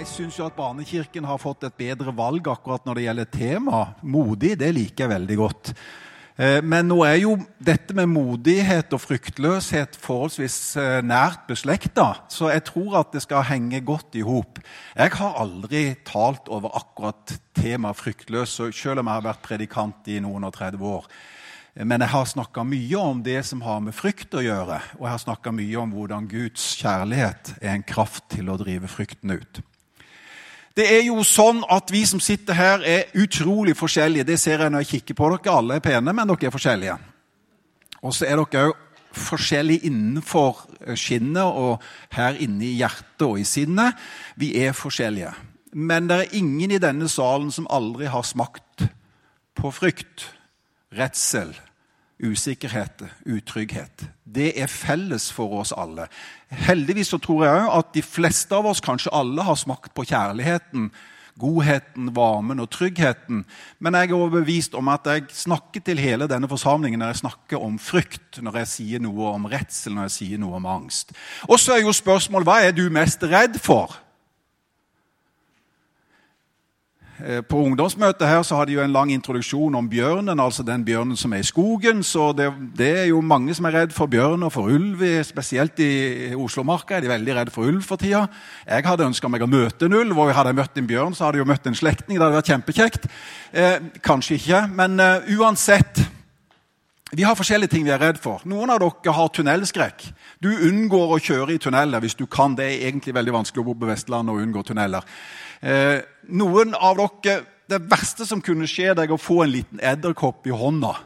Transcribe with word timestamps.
Jeg 0.00 0.08
syns 0.08 0.38
jo 0.38 0.46
at 0.46 0.54
Barnekirken 0.56 1.26
har 1.28 1.36
fått 1.36 1.66
et 1.66 1.74
bedre 1.76 2.14
valg 2.16 2.46
akkurat 2.48 2.86
når 2.88 2.96
det 2.96 3.02
gjelder 3.04 3.26
tema. 3.34 3.80
Modig, 4.00 4.54
det 4.56 4.70
liker 4.72 5.04
jeg 5.04 5.10
veldig 5.10 5.36
godt. 5.36 5.70
Eh, 6.40 6.62
men 6.64 6.88
nå 6.88 7.02
er 7.04 7.18
jo 7.20 7.34
dette 7.60 7.92
med 7.98 8.08
modighet 8.08 8.96
og 8.96 9.02
fryktløshet 9.02 9.98
forholdsvis 10.00 10.56
eh, 10.80 11.02
nært 11.04 11.44
beslekta, 11.50 12.06
så 12.32 12.48
jeg 12.48 12.64
tror 12.70 12.96
at 13.02 13.12
det 13.12 13.20
skal 13.26 13.44
henge 13.50 13.82
godt 13.84 14.16
i 14.16 14.24
hop. 14.24 14.62
Jeg 14.96 15.12
har 15.20 15.36
aldri 15.42 15.84
talt 16.08 16.48
over 16.48 16.80
akkurat 16.80 17.36
temaet 17.60 18.00
fryktløs, 18.00 18.56
selv 18.72 19.04
om 19.04 19.10
jeg 19.10 19.20
har 19.20 19.28
vært 19.28 19.44
predikant 19.44 20.08
i 20.08 20.16
noen 20.24 20.48
og 20.48 20.56
30 20.56 20.92
år. 20.96 21.10
Men 21.76 22.00
jeg 22.00 22.14
har 22.16 22.30
snakka 22.32 22.64
mye 22.64 23.04
om 23.04 23.20
det 23.22 23.42
som 23.52 23.60
har 23.68 23.84
med 23.84 23.92
frykt 23.94 24.32
å 24.32 24.48
gjøre, 24.48 24.80
og 24.96 25.04
jeg 25.04 25.12
har 25.12 25.26
snakka 25.28 25.52
mye 25.60 25.84
om 25.84 25.92
hvordan 25.92 26.32
Guds 26.32 26.72
kjærlighet 26.80 27.58
er 27.60 27.76
en 27.76 27.84
kraft 27.84 28.30
til 28.32 28.48
å 28.48 28.56
drive 28.64 28.88
frykten 28.88 29.36
ut. 29.36 29.60
Det 30.76 30.86
er 30.86 31.02
jo 31.08 31.22
sånn 31.26 31.64
at 31.68 31.90
Vi 31.90 32.04
som 32.06 32.20
sitter 32.22 32.54
her, 32.54 32.84
er 32.86 33.10
utrolig 33.18 33.74
forskjellige. 33.76 34.28
Det 34.28 34.38
ser 34.38 34.62
jeg 34.62 34.70
når 34.70 34.84
jeg 34.84 34.92
kikker 34.94 35.18
på 35.18 35.30
dere. 35.34 35.56
Alle 35.56 35.80
er 35.80 35.84
pene, 35.84 36.14
men 36.14 36.30
dere 36.30 36.46
er 36.48 36.54
forskjellige. 36.54 36.96
Og 38.00 38.14
så 38.14 38.28
er 38.28 38.40
dere 38.40 38.70
òg 38.70 38.86
forskjellige 39.10 39.88
innenfor 39.90 40.60
skinnet 40.94 41.42
og 41.42 41.82
her 42.14 42.38
inne 42.38 42.68
i 42.68 42.76
hjertet 42.78 43.26
og 43.26 43.40
i 43.40 43.46
sinnet. 43.48 43.98
Vi 44.38 44.54
er 44.62 44.76
forskjellige. 44.76 45.32
Men 45.72 46.08
det 46.10 46.16
er 46.16 46.36
ingen 46.38 46.70
i 46.70 46.82
denne 46.82 47.08
salen 47.10 47.50
som 47.54 47.68
aldri 47.70 48.06
har 48.10 48.26
smakt 48.26 48.86
på 49.58 49.70
frykt, 49.74 50.30
redsel, 50.96 51.52
usikkerhet, 52.22 53.04
utrygghet. 53.26 54.04
Det 54.24 54.52
er 54.60 54.66
felles 54.70 55.30
for 55.32 55.60
oss 55.60 55.72
alle. 55.76 56.06
Heldigvis 56.48 57.12
så 57.14 57.18
tror 57.18 57.44
jeg 57.46 57.70
at 57.78 57.94
de 57.94 58.02
fleste 58.02 58.54
av 58.56 58.68
oss, 58.70 58.82
kanskje 58.84 59.12
alle, 59.14 59.42
har 59.42 59.58
smakt 59.58 59.94
på 59.94 60.04
kjærligheten, 60.08 60.90
godheten, 61.40 62.10
varmen 62.16 62.60
og 62.60 62.70
tryggheten. 62.70 63.44
Men 63.78 63.96
jeg 63.96 64.10
er 64.10 64.18
overbevist 64.18 64.74
om 64.76 64.90
at 64.92 65.06
jeg 65.08 65.30
snakker 65.32 65.80
til 65.84 66.02
hele 66.02 66.28
denne 66.28 66.48
forsamlingen 66.50 67.00
når 67.00 67.14
jeg 67.14 67.22
snakker 67.22 67.64
om 67.64 67.78
frykt, 67.80 68.42
når 68.42 68.60
jeg 68.62 68.72
sier 68.74 69.02
noe 69.02 69.32
om 69.34 69.48
redsel, 69.50 69.96
når 69.96 70.10
jeg 70.10 70.16
sier 70.18 70.42
noe 70.42 70.60
om 70.60 70.68
angst. 70.68 71.16
Og 71.48 71.60
så 71.60 71.78
er 71.78 71.84
jo 71.86 71.96
spørsmålet 71.96 72.50
hva 72.50 72.60
er 72.66 72.76
du 72.76 72.86
mest 72.92 73.24
redd 73.24 73.58
for? 73.62 73.96
Eh, 77.00 77.09
på 77.48 77.58
ungdomsmøtet 77.66 78.26
her 78.28 78.42
så 78.46 78.56
hadde 78.56 78.72
de 78.72 78.76
jo 78.78 78.84
en 78.84 78.94
lang 78.94 79.10
introduksjon 79.12 79.74
om 79.76 79.88
bjørnen, 79.90 80.40
altså 80.40 80.64
den 80.66 80.84
bjørnen 80.86 81.18
som 81.18 81.32
er 81.36 81.42
i 81.42 81.46
skogen. 81.46 82.02
Så 82.06 82.30
det, 82.36 82.48
det 82.78 82.90
er 83.02 83.08
jo 83.10 83.20
mange 83.20 83.54
som 83.56 83.68
er 83.68 83.76
redd 83.80 83.94
for 83.96 84.10
bjørn 84.10 84.46
og 84.46 84.52
for 84.54 84.70
ulv. 84.72 85.02
Spesielt 85.26 85.80
i 85.84 86.34
Oslomarka 86.38 86.96
er 86.96 87.04
de 87.04 87.12
veldig 87.12 87.36
redd 87.36 87.52
for 87.54 87.68
ulv 87.68 87.84
for 87.86 88.00
tida. 88.00 88.26
Jeg 88.66 88.86
hadde 88.86 89.08
ønska 89.10 89.30
meg 89.32 89.44
å 89.44 89.50
møte 89.50 89.88
en 89.88 89.98
ulv, 90.00 90.16
og 90.18 90.32
hadde 90.34 90.54
jeg 90.54 90.60
møtt 90.62 90.80
en 90.80 90.90
bjørn, 90.90 91.16
så 91.16 91.26
hadde 91.26 91.40
jeg 91.40 91.46
jo 91.46 91.50
møtt 91.52 91.68
en 91.70 91.80
slektning. 91.82 92.16
Det 92.18 92.24
hadde 92.26 92.40
vært 92.40 92.54
kjempekjekt. 92.54 93.10
Eh, 93.52 93.76
kanskje 94.04 94.40
ikke, 94.40 94.64
men 94.80 95.00
eh, 95.00 95.36
uansett. 95.38 96.02
Vi 97.10 97.24
har 97.26 97.34
forskjellige 97.34 97.72
ting 97.72 97.82
vi 97.82 97.90
er 97.90 97.98
redd 97.98 98.20
for. 98.22 98.42
Noen 98.46 98.70
av 98.70 98.78
dere 98.78 99.14
har 99.16 99.30
tunnelskrekk. 99.34 100.04
Du 100.38 100.50
unngår 100.52 101.16
å 101.16 101.18
kjøre 101.18 101.56
i 101.56 101.62
tunneler 101.62 102.02
hvis 102.04 102.14
du 102.14 102.28
kan. 102.30 102.54
Det 102.54 102.68
er 102.68 102.84
egentlig 102.86 103.16
veldig 103.16 103.34
vanskelig 103.34 103.64
å 103.64 103.66
bo 103.66 103.74
på 103.80 103.88
Vestlandet 103.88 104.36
og 104.36 104.42
unngå 104.44 104.62
tunneler. 104.68 105.06
Eh, 105.60 105.98
noen 106.30 106.76
av 106.78 107.00
dere, 107.24 107.42
Det 107.70 107.78
verste 107.86 108.26
som 108.26 108.40
kunne 108.42 108.66
skje 108.66 108.96
deg, 108.98 109.12
å 109.12 109.16
få 109.16 109.44
en 109.44 109.52
liten 109.52 109.78
edderkopp 109.78 110.46
i 110.46 110.50
hånda. 110.50 110.96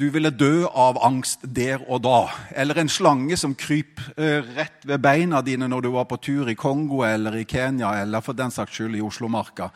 Du 0.00 0.10
ville 0.10 0.30
dø 0.30 0.64
av 0.66 0.96
angst 1.04 1.40
der 1.44 1.82
og 1.86 2.00
da. 2.02 2.30
Eller 2.56 2.80
en 2.80 2.88
slange 2.88 3.36
som 3.36 3.54
kryper 3.54 4.14
eh, 4.16 4.40
rett 4.56 4.86
ved 4.88 5.02
beina 5.04 5.42
dine 5.42 5.68
når 5.68 5.82
du 5.82 5.90
var 5.92 6.08
på 6.08 6.16
tur 6.16 6.48
i 6.48 6.56
Kongo 6.56 7.02
eller 7.04 7.36
i 7.36 7.44
Kenya 7.44 7.92
eller 8.00 8.24
for 8.24 8.32
den 8.32 8.50
saks 8.50 8.72
skyld 8.72 8.96
i 8.96 9.04
Oslomarka. 9.04 9.68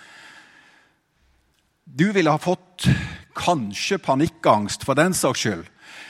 Du 1.86 2.12
ville 2.12 2.30
ha 2.30 2.38
fått 2.38 2.88
kanskje 3.38 4.00
panikkangst 4.02 4.82
for 4.84 4.98
den 4.98 5.14
saks 5.14 5.44
skyld. 5.44 5.66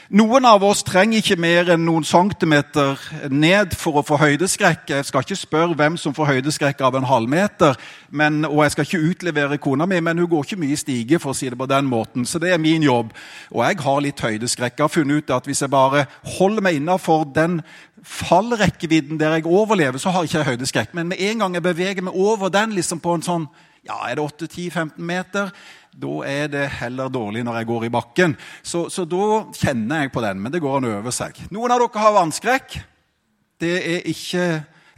Noen 0.09 0.45
av 0.47 0.63
oss 0.63 0.85
trenger 0.87 1.19
ikke 1.19 1.35
mer 1.37 1.67
enn 1.73 1.83
noen 1.83 2.05
centimeter 2.07 2.95
ned 3.29 3.75
for 3.75 3.99
å 3.99 4.03
få 4.07 4.17
høydeskrekk. 4.21 4.87
Jeg 4.89 5.05
skal 5.05 5.25
ikke 5.25 5.37
spørre 5.37 5.75
hvem 5.77 5.99
som 5.99 6.15
får 6.15 6.29
høydeskrekk 6.31 6.81
av 6.87 6.95
en 6.97 7.05
halvmeter, 7.05 7.75
men, 8.09 8.39
og 8.47 8.63
jeg 8.63 8.73
skal 8.73 8.87
ikke 8.87 9.11
utlevere 9.11 9.59
kona 9.61 9.85
mi, 9.85 9.99
men 10.01 10.23
hun 10.23 10.29
går 10.31 10.47
ikke 10.47 10.59
mye 10.63 10.73
i 10.73 10.79
stige, 10.79 11.19
for 11.19 11.35
å 11.35 11.37
si 11.37 11.51
det 11.51 11.59
på 11.59 11.69
den 11.69 11.91
måten. 11.91 12.25
Så 12.25 12.39
det 12.41 12.55
er 12.55 12.63
min 12.63 12.87
jobb. 12.87 13.11
Og 13.51 13.61
jeg 13.67 13.83
har 13.83 14.01
litt 14.07 14.25
høydeskrekk. 14.25 14.79
Jeg 14.79 14.87
har 14.87 14.95
funnet 14.95 15.21
ut 15.21 15.35
at 15.37 15.51
hvis 15.51 15.61
jeg 15.61 15.75
bare 15.75 16.07
holder 16.39 16.65
meg 16.65 16.79
innafor 16.79 17.27
den 17.35 17.59
fallrekkevidden 18.01 19.19
der 19.19 19.37
jeg 19.37 19.45
overlever, 19.45 19.99
så 20.01 20.15
har 20.15 20.23
jeg 20.23 20.33
ikke 20.33 20.51
høydeskrekk. 20.55 20.97
Men 20.97 21.11
med 21.11 21.21
en 21.21 21.45
gang 21.45 21.59
jeg 21.59 21.67
beveger 21.67 22.07
meg 22.07 22.15
over 22.15 22.49
den, 22.49 22.79
liksom 22.79 23.03
på 23.03 23.19
en 23.19 23.27
sånn 23.27 23.51
ja, 23.87 23.97
er 24.07 24.19
det 24.19 24.25
8-10-15 24.25 25.01
meter, 25.01 25.51
da 25.97 26.13
er 26.29 26.49
det 26.53 26.65
heller 26.77 27.09
dårlig 27.09 27.43
når 27.45 27.61
jeg 27.61 27.69
går 27.71 27.85
i 27.87 27.93
bakken. 27.93 28.35
Så, 28.61 28.85
så, 28.93 29.05
da 29.09 29.47
kjenner 29.57 30.03
jeg 30.03 30.13
på 30.13 30.21
den, 30.25 30.41
men 30.43 30.53
det 30.53 30.61
går 30.61 30.77
an 30.77 30.89
å 30.89 30.95
øve 30.99 31.13
seg. 31.15 31.39
Noen 31.53 31.73
av 31.73 31.81
dere 31.81 32.03
har 32.03 32.17
vannskrekk. 32.19 32.77
Det 33.57 33.73
er 33.79 34.09
ikke 34.11 34.45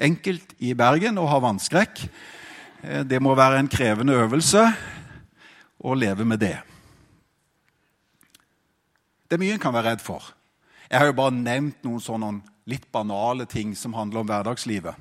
enkelt 0.10 0.58
i 0.60 0.74
Bergen 0.76 1.20
å 1.22 1.28
ha 1.30 1.40
vannskrekk. 1.44 2.04
Eh, 2.84 3.04
det 3.08 3.22
må 3.24 3.36
være 3.38 3.62
en 3.62 3.72
krevende 3.72 4.18
øvelse 4.20 4.66
å 5.80 5.96
leve 5.96 6.28
med 6.28 6.44
det. 6.44 6.58
Det 9.30 9.38
er 9.38 9.44
mye 9.44 9.56
en 9.56 9.62
kan 9.62 9.76
være 9.76 9.94
redd 9.94 10.04
for. 10.04 10.34
Jeg 10.90 11.00
har 11.00 11.12
jo 11.12 11.20
bare 11.20 11.38
nevnt 11.38 11.84
noen 11.86 12.02
sånne 12.02 12.32
litt 12.70 12.90
banale 12.92 13.46
ting 13.50 13.76
som 13.78 13.94
handler 13.96 14.24
om 14.24 14.30
hverdagslivet. 14.30 14.98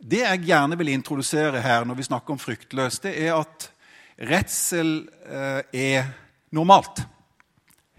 Det 0.00 0.22
jeg 0.22 0.46
gjerne 0.48 0.78
vil 0.80 0.94
introdusere 0.94 1.60
her 1.60 1.84
når 1.84 1.98
vi 1.98 2.06
snakker 2.08 2.32
om 2.32 2.40
fryktløs, 2.40 3.02
det 3.04 3.12
er 3.20 3.34
at 3.36 3.66
redsel 4.30 4.94
eh, 5.28 5.60
er 5.76 6.06
normalt. 6.56 7.02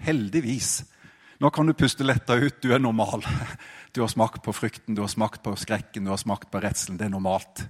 Heldigvis. 0.01 0.79
Nå 1.41 1.51
kan 1.53 1.69
du 1.69 1.75
puste 1.77 2.05
letta 2.05 2.39
ut. 2.41 2.57
Du 2.61 2.73
er 2.73 2.81
normal. 2.81 3.21
Du 3.93 3.99
har 4.01 4.09
smakt 4.09 4.41
på 4.41 4.53
frykten, 4.55 4.95
du 4.95 5.01
har 5.03 5.09
smakt 5.11 5.41
på 5.43 5.51
skrekken, 5.59 6.05
du 6.05 6.13
har 6.13 6.17
smakt 6.17 6.47
på 6.47 6.61
redselen. 6.63 6.95
Det 6.97 7.09
er 7.09 7.13
normalt. 7.13 7.65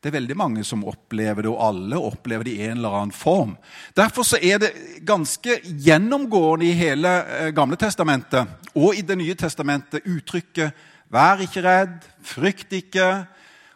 Det 0.00 0.08
er 0.08 0.14
veldig 0.14 0.36
mange 0.38 0.62
som 0.64 0.84
opplever 0.88 1.42
det, 1.42 1.50
og 1.50 1.60
alle 1.60 1.98
opplever 1.98 2.46
det 2.46 2.52
i 2.54 2.68
en 2.68 2.78
eller 2.78 2.94
annen 2.96 3.12
form. 3.12 3.56
Derfor 3.98 4.24
er 4.38 4.62
det 4.62 4.70
ganske 5.04 5.58
gjennomgående 5.66 6.68
i 6.68 6.78
hele 6.78 7.12
eh, 7.26 7.50
Gamle 7.52 7.76
testamentet 7.76 8.70
og 8.72 8.94
i 8.94 9.02
Det 9.02 9.18
nye 9.18 9.34
testamentet 9.34 10.06
uttrykket 10.06 10.86
'vær 11.10 11.42
ikke 11.42 11.66
redd', 11.66 12.08
'frykt 12.22 12.72
ikke', 12.72 13.26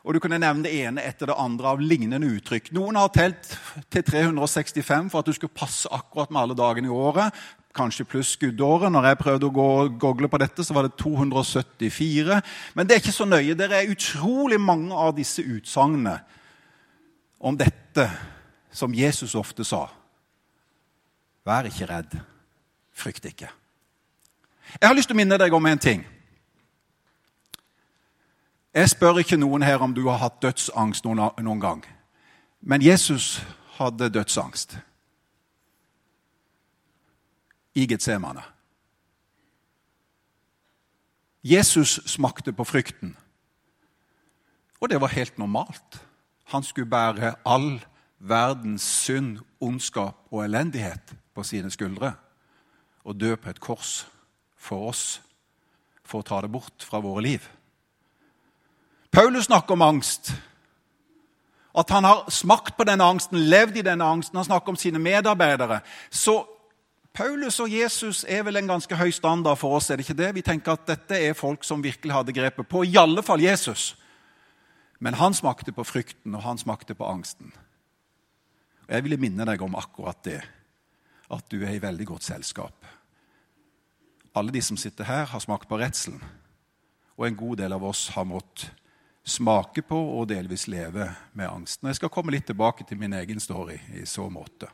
og 0.05 0.13
du 0.13 0.21
kunne 0.21 0.37
nevne 0.41 0.67
det 0.67 0.75
ene 0.85 1.01
etter 1.01 1.31
det 1.31 1.37
andre 1.41 1.71
av 1.73 1.81
lignende 1.81 2.29
uttrykk. 2.37 2.69
Noen 2.77 2.99
har 3.01 3.09
telt 3.15 3.55
til 3.89 4.05
365 4.05 5.09
for 5.09 5.23
at 5.23 5.31
du 5.31 5.33
skulle 5.33 5.57
passe 5.57 5.89
akkurat 5.89 6.29
med 6.29 6.43
alle 6.43 6.57
dagene 6.59 6.91
i 6.91 6.93
året. 6.93 7.33
Kanskje 7.75 8.05
pluss 8.07 8.35
skuddåret. 8.37 8.93
Når 8.93 9.09
jeg 9.09 9.21
prøvde 9.23 9.49
å 9.49 9.55
gå 9.57 9.69
gogle 10.05 10.29
på 10.29 10.41
dette, 10.43 10.61
så 10.61 10.77
var 10.77 10.85
det 10.85 10.99
274. 11.01 12.37
Men 12.77 12.87
det 12.87 12.99
er 12.99 13.01
ikke 13.01 13.17
så 13.17 13.27
nøye. 13.27 13.57
Det 13.57 13.71
er 13.73 13.91
utrolig 13.95 14.61
mange 14.61 14.93
av 14.93 15.17
disse 15.17 15.41
utsagnene 15.41 16.19
om 17.41 17.57
dette 17.57 18.09
som 18.75 18.93
Jesus 18.95 19.35
ofte 19.41 19.65
sa. 19.65 19.87
Vær 21.49 21.65
ikke 21.71 21.89
redd. 21.89 22.19
Frykt 22.93 23.25
ikke. 23.33 23.49
Jeg 24.77 24.85
har 24.85 24.97
lyst 24.97 25.09
til 25.09 25.17
å 25.17 25.23
minne 25.23 25.41
deg 25.41 25.57
om 25.57 25.67
en 25.73 25.81
ting. 25.81 26.05
Jeg 28.75 28.91
spør 28.91 29.21
ikke 29.23 29.39
noen 29.39 29.63
her 29.63 29.83
om 29.87 29.93
du 29.95 30.09
har 30.09 30.19
hatt 30.19 30.41
dødsangst 30.43 31.05
noen, 31.07 31.23
noen 31.47 31.61
gang. 31.63 31.85
Men 32.61 32.83
Jesus 32.83 33.39
hadde 33.77 34.11
dødsangst 34.11 34.75
i 37.75 37.87
Getsemane. 37.87 38.43
Jesus 41.45 42.01
smakte 42.09 42.53
på 42.57 42.65
frykten, 42.65 43.17
og 44.81 44.91
det 44.91 45.01
var 45.01 45.13
helt 45.13 45.39
normalt. 45.39 46.01
Han 46.51 46.63
skulle 46.63 46.91
bære 46.91 47.35
all 47.45 47.85
verdens 48.19 48.83
synd, 48.83 49.39
ondskap 49.61 50.17
og 50.33 50.45
elendighet 50.45 51.15
på 51.35 51.43
sine 51.43 51.71
skuldre 51.71 52.15
og 53.05 53.21
dø 53.21 53.37
på 53.37 53.51
et 53.51 53.61
kors 53.61 54.07
for 54.57 54.89
oss, 54.89 55.21
for 56.05 56.23
å 56.23 56.27
ta 56.27 56.41
det 56.41 56.51
bort 56.53 56.83
fra 56.83 57.03
våre 57.05 57.23
liv. 57.23 57.45
Paulus 59.15 59.45
snakker 59.45 59.73
om 59.73 59.83
angst. 59.83 60.33
at 61.79 61.91
han 61.91 62.05
har 62.05 62.31
smakt 62.31 62.77
på 62.77 62.85
denne 62.85 63.05
angsten, 63.05 63.39
levd 63.51 63.77
i 63.77 63.83
denne 63.83 64.05
angsten, 64.05 64.37
han 64.37 64.45
snakker 64.45 64.69
om 64.69 64.77
sine 64.77 64.99
medarbeidere. 64.99 65.81
Så 66.11 66.47
Paulus 67.13 67.61
og 67.61 67.71
Jesus 67.71 68.25
er 68.29 68.43
vel 68.43 68.57
en 68.57 68.69
ganske 68.69 68.97
høy 68.97 69.11
standard 69.11 69.59
for 69.59 69.77
oss. 69.77 69.91
er 69.91 69.97
det 69.97 70.05
ikke 70.05 70.23
det? 70.23 70.35
Vi 70.35 70.43
tenker 70.43 70.73
at 70.73 70.87
dette 70.87 71.19
er 71.19 71.33
folk 71.33 71.65
som 71.65 71.83
virkelig 71.83 72.15
hadde 72.15 72.33
grepet 72.33 72.69
på, 72.69 72.85
i 72.85 72.97
alle 72.97 73.23
fall 73.23 73.43
Jesus. 73.43 73.97
Men 75.01 75.15
han 75.15 75.35
smakte 75.35 75.73
på 75.73 75.85
frykten, 75.85 76.35
og 76.35 76.43
han 76.43 76.59
smakte 76.59 76.95
på 76.95 77.05
angsten. 77.05 77.53
Og 78.89 78.95
Jeg 78.95 79.03
ville 79.03 79.17
minne 79.17 79.45
deg 79.45 79.63
om 79.63 79.75
akkurat 79.75 80.25
det, 80.25 80.43
at 81.31 81.51
du 81.51 81.65
er 81.65 81.75
i 81.75 81.83
veldig 81.83 82.07
godt 82.07 82.23
selskap. 82.23 82.87
Alle 84.35 84.53
de 84.53 84.63
som 84.63 84.77
sitter 84.77 85.05
her, 85.05 85.25
har 85.25 85.39
smakt 85.39 85.69
på 85.69 85.79
redselen. 85.79 86.23
Og 87.17 87.27
en 87.27 87.37
god 87.37 87.57
del 87.57 87.73
av 87.73 87.85
oss 87.85 88.09
har 88.09 88.25
måttet 88.25 88.71
smake 89.25 89.83
på 89.89 89.99
og 90.19 90.29
delvis 90.29 90.67
leve 90.69 91.09
med 91.33 91.49
angsten. 91.49 91.89
Jeg 91.89 92.01
skal 92.01 92.13
komme 92.13 92.35
litt 92.35 92.47
tilbake 92.51 92.85
til 92.89 93.01
min 93.01 93.17
egen 93.17 93.41
story 93.41 93.79
i 93.97 94.05
så 94.09 94.29
måte. 94.31 94.69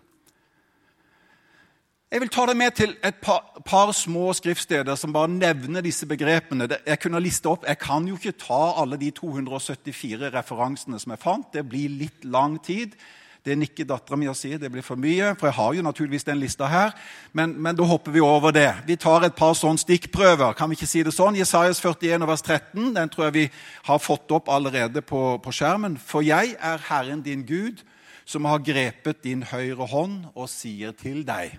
Jeg 2.11 2.25
vil 2.25 2.31
ta 2.35 2.43
deg 2.49 2.57
med 2.59 2.75
til 2.75 2.97
et 3.07 3.21
par, 3.23 3.45
par, 3.63 3.93
små 3.95 4.33
skriftsteder 4.35 4.97
som 4.99 5.13
bare 5.15 5.31
nevner 5.31 5.85
disse 5.87 6.09
begrepene. 6.11 6.67
Jeg 6.83 6.99
kunne 6.99 7.21
liste 7.23 7.47
opp, 7.47 7.69
jeg 7.69 7.79
kan 7.79 8.09
jo 8.09 8.17
ikke 8.19 8.35
ta 8.35 8.59
alle 8.83 8.99
de 8.99 9.13
274 9.15 10.33
referansene 10.35 10.99
som 10.99 11.15
jeg 11.15 11.23
fant. 11.23 11.47
Det 11.55 11.63
blir 11.71 11.95
litt 12.01 12.27
lang 12.27 12.59
tid. 12.67 12.99
Det 13.45 13.57
nikker 13.57 13.87
dattera 13.89 14.19
mi 14.21 14.29
og 14.29 14.37
sier 14.37 14.59
det 14.61 14.69
blir 14.73 14.85
for 14.85 15.01
mye, 15.01 15.33
for 15.41 15.49
jeg 15.49 15.57
har 15.57 15.77
jo 15.77 15.85
naturligvis 15.85 16.27
den 16.29 16.41
lista 16.43 16.67
her. 16.69 16.93
Men, 17.33 17.55
men, 17.57 17.77
da 17.77 17.87
hopper 17.89 18.13
vi 18.13 18.21
over 18.21 18.53
det. 18.53 18.69
Vi 18.87 18.99
tar 19.01 19.25
et 19.25 19.37
par 19.37 19.55
sånne 19.57 19.81
stikkprøver. 19.81 20.53
Kan 20.59 20.69
vi 20.69 20.77
ikke 20.77 20.89
si 20.91 21.01
det 21.07 21.15
sånn? 21.17 21.39
Jesajas 21.41 21.81
41 21.81 22.27
vers 22.29 22.45
13 22.45 22.91
den 22.99 23.13
tror 23.13 23.29
jeg 23.29 23.37
vi 23.39 23.47
har 23.89 24.03
fått 24.03 24.35
opp 24.37 24.51
allerede 24.53 25.01
på, 25.01 25.23
på 25.41 25.55
skjermen. 25.57 25.97
For 25.97 26.27
jeg 26.27 26.53
er 26.61 26.85
Herren 26.91 27.25
din 27.25 27.47
Gud, 27.49 27.81
som 28.29 28.45
har 28.45 28.61
grepet 28.63 29.23
din 29.25 29.47
høyre 29.49 29.89
hånd 29.89 30.29
og 30.35 30.51
sier 30.53 30.93
til 30.97 31.25
deg 31.27 31.57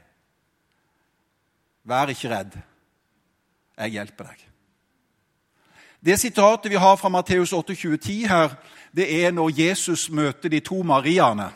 Vær 1.82 2.12
ikke 2.14 2.30
redd. 2.30 2.54
Jeg 3.82 3.96
hjelper 3.96 4.28
deg. 4.30 4.44
Det 6.06 6.14
sitatet 6.22 6.70
vi 6.70 6.78
har 6.78 6.94
fra 7.02 7.10
Matteus 7.10 7.56
8,2010 7.58 8.28
her, 8.30 8.54
det 8.94 9.08
er 9.10 9.34
når 9.34 9.50
Jesus 9.58 10.12
møter 10.14 10.54
de 10.54 10.60
to 10.62 10.78
Mariaene 10.86 11.50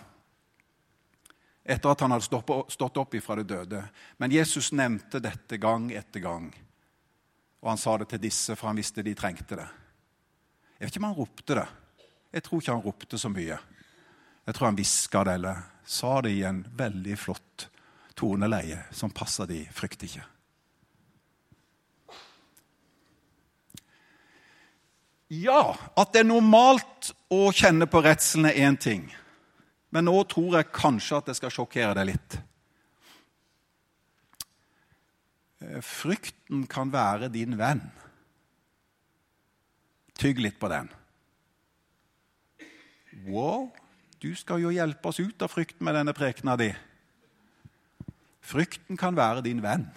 etter 1.65 1.89
at 1.89 2.03
han 2.05 2.13
hadde 2.13 2.41
stått 2.69 2.97
opp 3.01 3.15
ifra 3.17 3.39
det 3.39 3.47
døde. 3.49 3.81
Men 4.21 4.31
Jesus 4.31 4.69
nevnte 4.71 5.19
dette 5.19 5.57
gang 5.57 5.89
etter 5.91 6.21
gang. 6.21 6.51
Og 7.65 7.71
han 7.71 7.81
sa 7.81 7.97
det 7.97 8.11
til 8.11 8.21
disse, 8.21 8.53
for 8.53 8.69
han 8.69 8.77
visste 8.77 9.01
de 9.01 9.15
trengte 9.17 9.57
det. 9.57 9.65
Jeg 10.77 10.85
vet 10.85 10.93
ikke 10.93 11.01
om 11.01 11.09
han 11.09 11.17
ropte 11.17 11.57
det. 11.57 11.65
Jeg 12.35 12.45
tror 12.45 12.61
ikke 12.61 12.75
han 12.75 12.85
ropte 12.85 13.17
så 13.17 13.31
mye. 13.33 13.57
Jeg 14.45 14.55
tror 14.55 14.67
han 14.69 14.77
hviska 14.77 15.23
det 15.25 15.39
eller 15.39 15.65
sa 15.89 16.13
det 16.21 16.35
i 16.35 16.45
en 16.45 16.61
veldig 16.77 17.17
flott 17.17 17.67
toneleie 18.13 18.83
som 18.93 19.09
passa 19.09 19.47
de. 19.49 19.63
Frykt 19.73 20.05
ikke. 20.05 20.25
Ja, 25.33 25.73
at 25.97 26.13
det 26.13 26.21
er 26.21 26.29
normalt 26.29 27.09
å 27.33 27.49
kjenne 27.49 27.89
på 27.89 28.03
redselen 28.05 28.51
er 28.51 28.59
én 28.67 28.77
ting. 28.77 29.07
Men 29.95 30.09
nå 30.09 30.17
tror 30.27 30.57
jeg 30.57 30.73
kanskje 30.75 31.21
at 31.21 31.29
det 31.29 31.37
skal 31.37 31.53
sjokkere 31.55 31.95
deg 31.95 32.09
litt. 32.09 32.35
Eh, 35.63 35.79
frykten 35.79 36.65
kan 36.67 36.91
være 36.91 37.31
din 37.31 37.55
venn. 37.59 37.85
Tygg 40.19 40.41
litt 40.43 40.59
på 40.59 40.67
den. 40.71 40.91
Wow, 43.25 43.69
du 44.19 44.33
skal 44.35 44.61
jo 44.63 44.73
hjelpe 44.75 45.09
oss 45.09 45.21
ut 45.23 45.41
av 45.41 45.51
frykten 45.51 45.87
med 45.87 45.95
denne 45.95 46.13
prekena 46.15 46.57
di. 46.59 46.69
Frykten 48.45 48.99
kan 48.99 49.15
være 49.17 49.45
din 49.47 49.63
venn. 49.63 49.87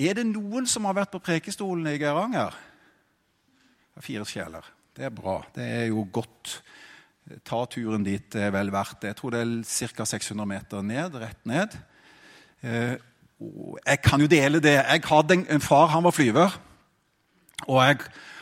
Er 0.00 0.16
det 0.16 0.24
noen 0.30 0.64
som 0.64 0.88
har 0.88 0.96
vært 0.96 1.12
på 1.12 1.20
prekestolen 1.22 1.92
i 1.92 1.98
Geiranger? 2.00 2.56
Fire 4.00 4.24
sjeler. 4.24 4.64
Det 4.96 5.04
er 5.04 5.12
bra. 5.12 5.42
Det 5.52 5.66
er 5.82 5.90
jo 5.90 6.06
godt 6.08 6.62
Ta 7.46 7.62
turen 7.70 8.02
dit 8.02 8.34
er 8.34 8.50
vel 8.54 8.72
verdt 8.74 9.02
det. 9.02 9.12
Jeg 9.12 9.18
tror 9.20 9.34
det 9.34 9.42
er 9.44 9.92
ca. 9.94 10.04
600 10.04 10.48
meter 10.48 10.82
ned, 10.82 11.14
rett 11.20 11.46
ned. 11.46 11.76
Eh, 12.62 12.96
jeg 13.86 14.00
kan 14.02 14.20
jo 14.20 14.26
dele 14.26 14.60
det. 14.60 14.74
Jeg 14.80 15.04
hadde 15.06 15.38
en 15.48 15.60
far, 15.60 15.86
han 15.94 16.04
var 16.04 16.10
flyver. 16.16 16.56
Og 17.68 17.78
jeg 17.84 17.98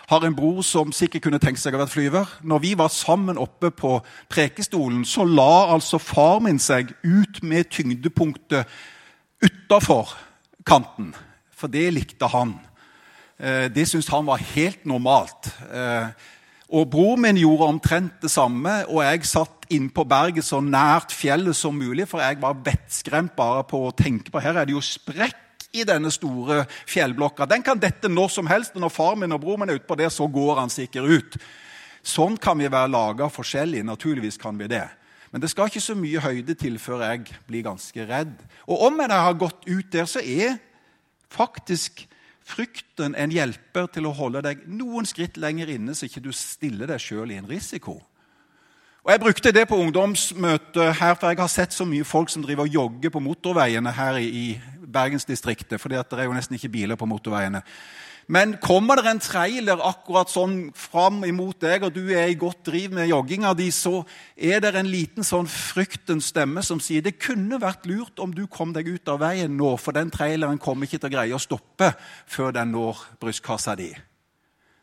har 0.09 0.25
en 0.25 0.37
bror 0.37 0.63
som 0.65 0.93
sikkert 0.93 1.27
kunne 1.27 1.41
tenkt 1.43 1.61
seg 1.61 1.77
å 1.77 1.83
være 1.83 1.93
flyver. 1.93 2.31
Når 2.43 2.63
vi 2.65 2.73
var 2.79 2.89
sammen 2.89 3.39
oppe 3.39 3.71
på 3.71 3.99
prekestolen, 4.33 5.05
så 5.05 5.27
la 5.29 5.75
altså 5.75 6.01
far 6.01 6.41
min 6.41 6.59
seg 6.59 6.95
ut 7.05 7.43
med 7.43 7.69
tyngdepunktet 7.75 8.65
utafor 9.45 10.17
kanten. 10.67 11.13
For 11.53 11.69
det 11.69 11.91
likte 11.93 12.31
han. 12.33 12.57
Eh, 13.39 13.69
det 13.69 13.85
syntes 13.89 14.11
han 14.15 14.27
var 14.27 14.41
helt 14.55 14.87
normalt. 14.87 15.53
Og 16.69 16.89
Bror 16.93 17.17
min 17.17 17.39
gjorde 17.41 17.65
omtrent 17.65 18.19
det 18.21 18.31
samme, 18.31 18.83
og 18.93 19.01
jeg 19.01 19.25
satt 19.25 19.69
inn 19.73 19.89
på 19.93 20.05
berget 20.09 20.45
så 20.45 20.61
nært 20.65 21.15
fjellet 21.17 21.57
som 21.57 21.77
mulig, 21.77 22.05
for 22.09 22.21
jeg 22.21 22.41
var 22.43 22.59
vettskremt 22.65 23.33
bare 23.37 23.63
på 23.69 23.87
å 23.87 23.95
tenke 23.97 24.33
på 24.33 24.43
her 24.45 24.57
er 24.57 24.69
det 24.69 24.77
jo 24.77 24.85
sprekk 24.85 25.69
i 25.73 25.85
denne 25.89 26.11
store 26.13 26.63
fjellblokka. 26.89 27.49
Den 27.49 27.65
kan 27.65 27.81
dette 27.81 28.09
når 28.13 28.33
som 28.33 28.49
helst, 28.49 28.77
og 28.77 28.85
når 28.85 28.93
far 28.93 29.17
min 29.21 29.33
og 29.37 29.41
bror 29.43 29.61
min 29.61 29.73
er 29.73 29.81
utpå 29.81 29.97
der, 30.01 30.13
så 30.13 30.29
går 30.29 30.61
han 30.61 30.73
sikkert 30.73 31.09
ut. 31.09 31.41
Sånn 32.05 32.37
kan 32.41 32.61
vi 32.61 32.69
være 32.69 32.93
laga 32.93 33.29
forskjellig. 33.33 33.83
Naturligvis 33.85 34.41
kan 34.41 34.57
vi 34.61 34.69
det. 34.71 34.85
Men 35.33 35.43
det 35.45 35.51
skal 35.53 35.69
ikke 35.69 35.85
så 35.85 35.97
mye 35.97 36.23
høyde 36.25 36.57
til 36.57 36.79
før 36.81 37.05
jeg 37.05 37.35
blir 37.49 37.67
ganske 37.67 38.07
redd. 38.09 38.33
Og 38.69 38.87
om 38.89 39.03
jeg 39.03 39.13
har 39.13 39.41
gått 39.41 39.67
ut 39.69 39.91
der, 39.93 40.09
så 40.09 40.23
er 40.25 40.57
faktisk 41.33 42.07
frykten 42.49 43.17
en 43.19 43.33
hjelper 43.33 43.89
til 43.93 44.09
å 44.09 44.15
holde 44.17 44.43
deg 44.45 44.65
noen 44.71 45.07
skritt 45.09 45.37
lenger 45.41 45.71
inne, 45.75 45.95
så 45.95 46.09
ikke 46.09 46.25
du 46.25 46.31
stiller 46.35 46.89
deg 46.89 47.03
sjøl 47.03 47.35
i 47.35 47.39
en 47.41 47.49
risiko. 47.49 47.99
Og 49.05 49.13
Jeg 49.13 49.21
brukte 49.23 49.53
det 49.53 49.69
på 49.69 49.79
ungdomsmøtet 49.81 50.99
her, 50.99 51.15
for 51.15 51.31
jeg 51.31 51.39
har 51.41 51.49
sett 51.49 51.73
så 51.73 51.87
mye 51.89 52.05
folk 52.05 52.29
som 52.29 52.43
driver 52.45 52.67
og 52.67 52.75
jogger 52.75 53.13
på 53.15 53.23
motorveiene 53.25 53.93
her 53.97 54.19
i 54.21 54.61
Bergensdistriktet, 54.85 55.81
for 55.81 55.89
det 55.89 56.03
er 56.03 56.29
jo 56.29 56.37
nesten 56.37 56.59
ikke 56.59 56.73
biler 56.73 56.99
på 56.99 57.09
motorveiene. 57.09 57.63
Men 58.29 58.59
kommer 58.61 59.01
det 59.01 59.09
en 59.09 59.23
trailer 59.25 59.81
akkurat 59.89 60.29
sånn 60.29 60.67
fram 60.77 61.23
imot 61.25 61.63
deg, 61.65 61.87
og 61.87 61.95
du 61.97 62.11
er 62.13 62.29
i 62.29 62.37
godt 62.37 62.61
driv 62.67 62.93
med 62.93 63.09
jogginga 63.09 63.55
di, 63.57 63.71
så 63.73 64.03
er 64.37 64.61
det 64.61 64.75
en 64.77 64.91
liten 64.93 65.25
sånn 65.25 65.49
fryktens 65.49 66.29
stemme 66.35 66.61
som 66.65 66.77
sier 66.85 67.01
det 67.05 67.17
kunne 67.17 67.57
vært 67.63 67.89
lurt 67.89 68.21
om 68.21 68.35
du 68.37 68.45
kom 68.53 68.75
deg 68.77 68.91
ut 68.91 69.09
av 69.09 69.23
veien 69.25 69.57
nå, 69.57 69.71
for 69.81 69.97
den 69.97 70.13
traileren 70.13 70.61
kommer 70.61 70.85
ikke 70.85 71.01
til 71.01 71.09
å 71.09 71.15
greie 71.15 71.39
å 71.39 71.41
stoppe 71.41 71.95
før 72.29 72.53
den 72.59 72.77
når 72.77 73.01
brystkassa 73.25 73.79
di. 73.81 73.95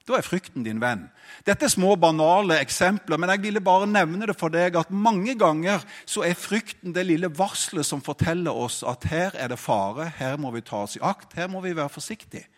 Da 0.10 0.18
er 0.18 0.26
frykten 0.26 0.66
din 0.66 0.82
venn. 0.82 1.06
Dette 1.46 1.66
er 1.66 1.74
små, 1.74 1.94
banale 2.02 2.58
eksempler, 2.62 3.22
men 3.22 3.30
jeg 3.34 3.44
ville 3.46 3.62
bare 3.62 3.86
nevne 3.90 4.26
det 4.30 4.38
for 4.38 4.54
deg 4.54 4.78
at 4.78 4.90
mange 4.90 5.38
ganger 5.38 5.86
så 6.10 6.26
er 6.26 6.38
frykten 6.38 6.98
det 6.98 7.06
lille 7.06 7.30
varselet 7.30 7.86
som 7.86 8.02
forteller 8.06 8.54
oss 8.54 8.82
at 8.86 9.06
her 9.10 9.38
er 9.38 9.54
det 9.54 9.62
fare, 9.62 10.10
her 10.18 10.38
må 10.42 10.54
vi 10.58 10.66
ta 10.66 10.84
oss 10.86 10.98
i 10.98 11.06
akt, 11.06 11.38
her 11.38 11.50
må 11.50 11.62
vi 11.66 11.78
være 11.78 11.94
forsiktige. 11.94 12.50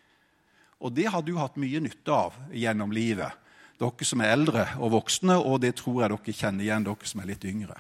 Og 0.84 0.94
det 0.94 1.08
har 1.10 1.24
du 1.26 1.34
hatt 1.40 1.58
mye 1.58 1.82
nytte 1.82 2.14
av 2.14 2.38
gjennom 2.54 2.94
livet, 2.94 3.34
dere 3.78 4.06
som 4.10 4.22
er 4.22 4.34
eldre 4.34 4.66
og 4.78 4.94
voksne, 4.94 5.38
og 5.38 5.62
det 5.62 5.76
tror 5.80 6.04
jeg 6.04 6.14
dere 6.14 6.38
kjenner 6.40 6.66
igjen, 6.66 6.86
dere 6.86 7.10
som 7.10 7.22
er 7.22 7.30
litt 7.32 7.46
yngre. 7.46 7.78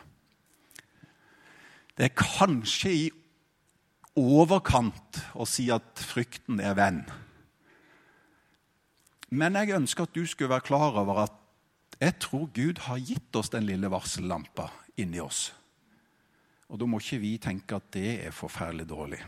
Det 1.98 2.10
er 2.10 2.18
kanskje 2.18 2.94
i 2.94 3.06
overkant 4.18 5.22
å 5.38 5.46
si 5.50 5.68
at 5.74 6.02
frykten 6.02 6.62
er 6.62 6.78
venn. 6.78 7.02
Men 9.30 9.58
jeg 9.60 9.76
ønsker 9.76 10.06
at 10.06 10.16
du 10.16 10.24
skulle 10.26 10.54
være 10.54 10.68
klar 10.70 10.98
over 11.02 11.26
at 11.26 11.44
jeg 11.98 12.14
tror 12.22 12.46
Gud 12.54 12.84
har 12.86 13.02
gitt 13.02 13.36
oss 13.36 13.50
den 13.54 13.66
lille 13.66 13.90
varsellampa 13.90 14.70
inni 15.02 15.20
oss. 15.22 15.50
Og 16.70 16.80
da 16.80 16.88
må 16.90 17.02
ikke 17.02 17.22
vi 17.24 17.34
tenke 17.42 17.78
at 17.78 17.90
det 17.96 18.10
er 18.28 18.36
forferdelig 18.36 18.86
dårlig. 18.90 19.22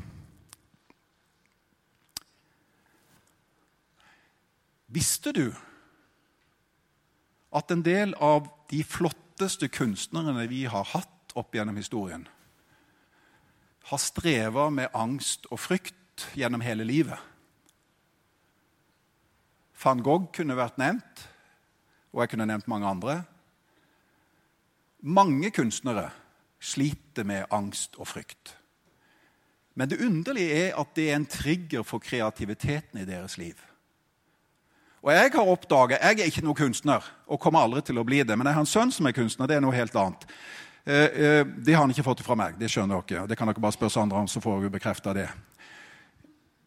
Visste 4.89 5.34
du 5.36 5.51
at 7.53 7.72
en 7.72 7.81
del 7.86 8.15
av 8.17 8.48
de 8.69 8.81
flotteste 8.86 9.69
kunstnerne 9.74 10.48
vi 10.50 10.65
har 10.69 10.86
hatt 10.93 11.34
opp 11.38 11.55
gjennom 11.55 11.77
historien, 11.77 12.27
har 13.89 14.01
streva 14.01 14.67
med 14.74 14.93
angst 14.93 15.48
og 15.50 15.62
frykt 15.62 16.29
gjennom 16.38 16.62
hele 16.65 16.86
livet? 16.86 17.17
Van 19.79 20.01
Gogh 20.03 20.27
kunne 20.36 20.58
vært 20.60 20.77
nevnt, 20.81 21.24
og 22.12 22.24
jeg 22.24 22.34
kunne 22.34 22.50
nevnt 22.50 22.67
mange 22.69 22.89
andre. 22.89 23.15
Mange 25.05 25.53
kunstnere 25.55 26.10
sliter 26.60 27.24
med 27.24 27.48
angst 27.55 27.96
og 28.01 28.10
frykt. 28.10 28.58
Men 29.79 29.89
det 29.89 30.01
underlige 30.03 30.65
er 30.65 30.77
at 30.81 30.91
det 30.98 31.08
er 31.10 31.15
en 31.15 31.29
trigger 31.29 31.86
for 31.88 32.03
kreativiteten 32.03 33.00
i 33.00 33.08
deres 33.08 33.38
liv. 33.39 33.55
Og 35.00 35.12
Jeg 35.13 35.32
har 35.32 35.48
oppdaget, 35.48 36.01
jeg 36.01 36.20
er 36.20 36.27
ikke 36.27 36.44
noen 36.44 36.58
kunstner 36.60 37.06
og 37.27 37.39
kommer 37.39 37.63
aldri 37.63 37.82
til 37.88 38.00
å 38.01 38.03
bli 38.03 38.20
det, 38.24 38.36
men 38.36 38.48
jeg 38.50 38.58
har 38.58 38.65
en 38.65 38.70
sønn 38.70 38.91
som 38.91 39.08
er 39.08 39.15
kunstner. 39.15 39.48
Det 39.48 39.56
er 39.56 39.63
noe 39.63 39.75
helt 39.75 39.96
annet. 39.96 40.25
Eh, 40.84 41.06
eh, 41.06 41.46
det 41.46 41.74
har 41.74 41.86
han 41.86 41.94
ikke 41.94 42.03
fått 42.03 42.24
fra 42.25 42.36
meg. 42.36 42.58
Det 42.60 42.68
skjønner 42.72 43.00
dere. 43.08 43.27
Det 43.29 43.38
kan 43.39 43.48
dere 43.48 43.63
bare 43.63 43.77
spørre 43.77 44.03
andre 44.03 44.20
om, 44.20 44.27
så 44.27 44.44
får 44.44 44.60
hun 44.60 44.74
bekrefta 44.74 45.13
det. 45.15 45.29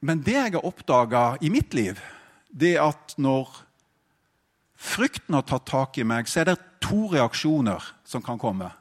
Men 0.01 0.23
det 0.25 0.39
jeg 0.39 0.55
har 0.57 0.67
oppdaga 0.67 1.37
i 1.45 1.51
mitt 1.53 1.75
liv, 1.77 2.01
det 2.49 2.77
er 2.77 2.89
at 2.89 3.15
når 3.21 3.53
frykten 4.81 5.37
har 5.37 5.45
tatt 5.47 5.69
tak 5.69 5.99
i 6.01 6.07
meg, 6.07 6.27
så 6.27 6.43
er 6.43 6.53
det 6.53 6.61
to 6.83 7.07
reaksjoner 7.13 7.85
som 8.05 8.25
kan 8.25 8.41
komme. 8.41 8.73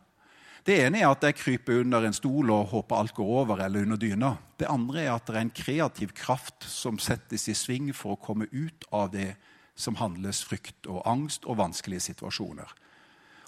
Det 0.61 0.75
ene 0.83 0.99
er 1.01 1.09
at 1.09 1.23
jeg 1.25 1.39
kryper 1.39 1.79
under 1.81 2.05
en 2.05 2.13
stol 2.13 2.51
og 2.53 2.69
håper 2.69 2.99
alt 2.99 3.15
går 3.17 3.29
over, 3.41 3.63
eller 3.65 3.81
under 3.87 3.97
dyna. 3.97 4.35
Det 4.61 4.69
andre 4.69 5.07
er 5.07 5.15
at 5.15 5.25
det 5.25 5.35
er 5.35 5.45
en 5.47 5.55
kreativ 5.57 6.13
kraft 6.13 6.67
som 6.69 6.99
settes 7.01 7.47
i 7.49 7.55
sving 7.57 7.89
for 7.97 8.13
å 8.13 8.21
komme 8.21 8.45
ut 8.51 8.85
av 8.93 9.09
det 9.15 9.33
som 9.73 9.97
handles 9.97 10.43
frykt 10.45 10.85
og 10.85 11.01
angst 11.09 11.47
og 11.49 11.57
vanskelige 11.63 12.11
situasjoner. 12.11 12.69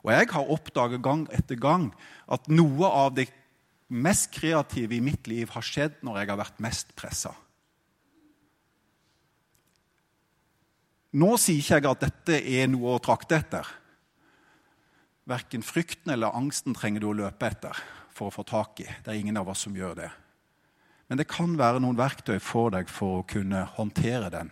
Og 0.03 0.11
jeg 0.11 0.31
har 0.33 0.51
oppdaget 0.51 1.03
gang 1.05 1.27
etter 1.31 1.59
gang 1.61 1.91
at 2.25 2.49
noe 2.49 2.89
av 2.89 3.13
det 3.15 3.29
mest 3.93 4.31
kreative 4.33 4.97
i 4.97 5.03
mitt 5.03 5.29
liv 5.29 5.53
har 5.53 5.63
skjedd 5.63 6.01
når 6.01 6.19
jeg 6.19 6.31
har 6.33 6.41
vært 6.41 6.63
mest 6.65 6.95
pressa. 6.97 7.35
Nå 11.13 11.35
sier 11.37 11.61
ikke 11.61 11.77
jeg 11.77 11.89
at 11.91 12.05
dette 12.07 12.41
er 12.57 12.69
noe 12.73 12.95
å 12.95 13.03
trakte 13.03 13.37
etter. 13.37 13.67
Verken 15.29 15.63
frykten 15.63 16.11
eller 16.11 16.35
angsten 16.35 16.75
trenger 16.75 17.03
du 17.03 17.07
å 17.11 17.15
løpe 17.15 17.47
etter 17.47 17.77
for 18.13 18.27
å 18.27 18.33
få 18.33 18.43
tak 18.47 18.83
i. 18.83 18.87
Det 18.87 19.11
er 19.11 19.19
ingen 19.19 19.39
av 19.39 19.49
oss 19.49 19.63
som 19.65 19.75
gjør 19.75 19.95
det. 20.01 20.09
Men 21.07 21.19
det 21.19 21.29
kan 21.31 21.55
være 21.59 21.81
noen 21.83 21.99
verktøy 21.99 22.39
for 22.43 22.73
deg 22.73 22.89
for 22.91 23.21
å 23.21 23.27
kunne 23.27 23.65
håndtere 23.77 24.31
den 24.33 24.51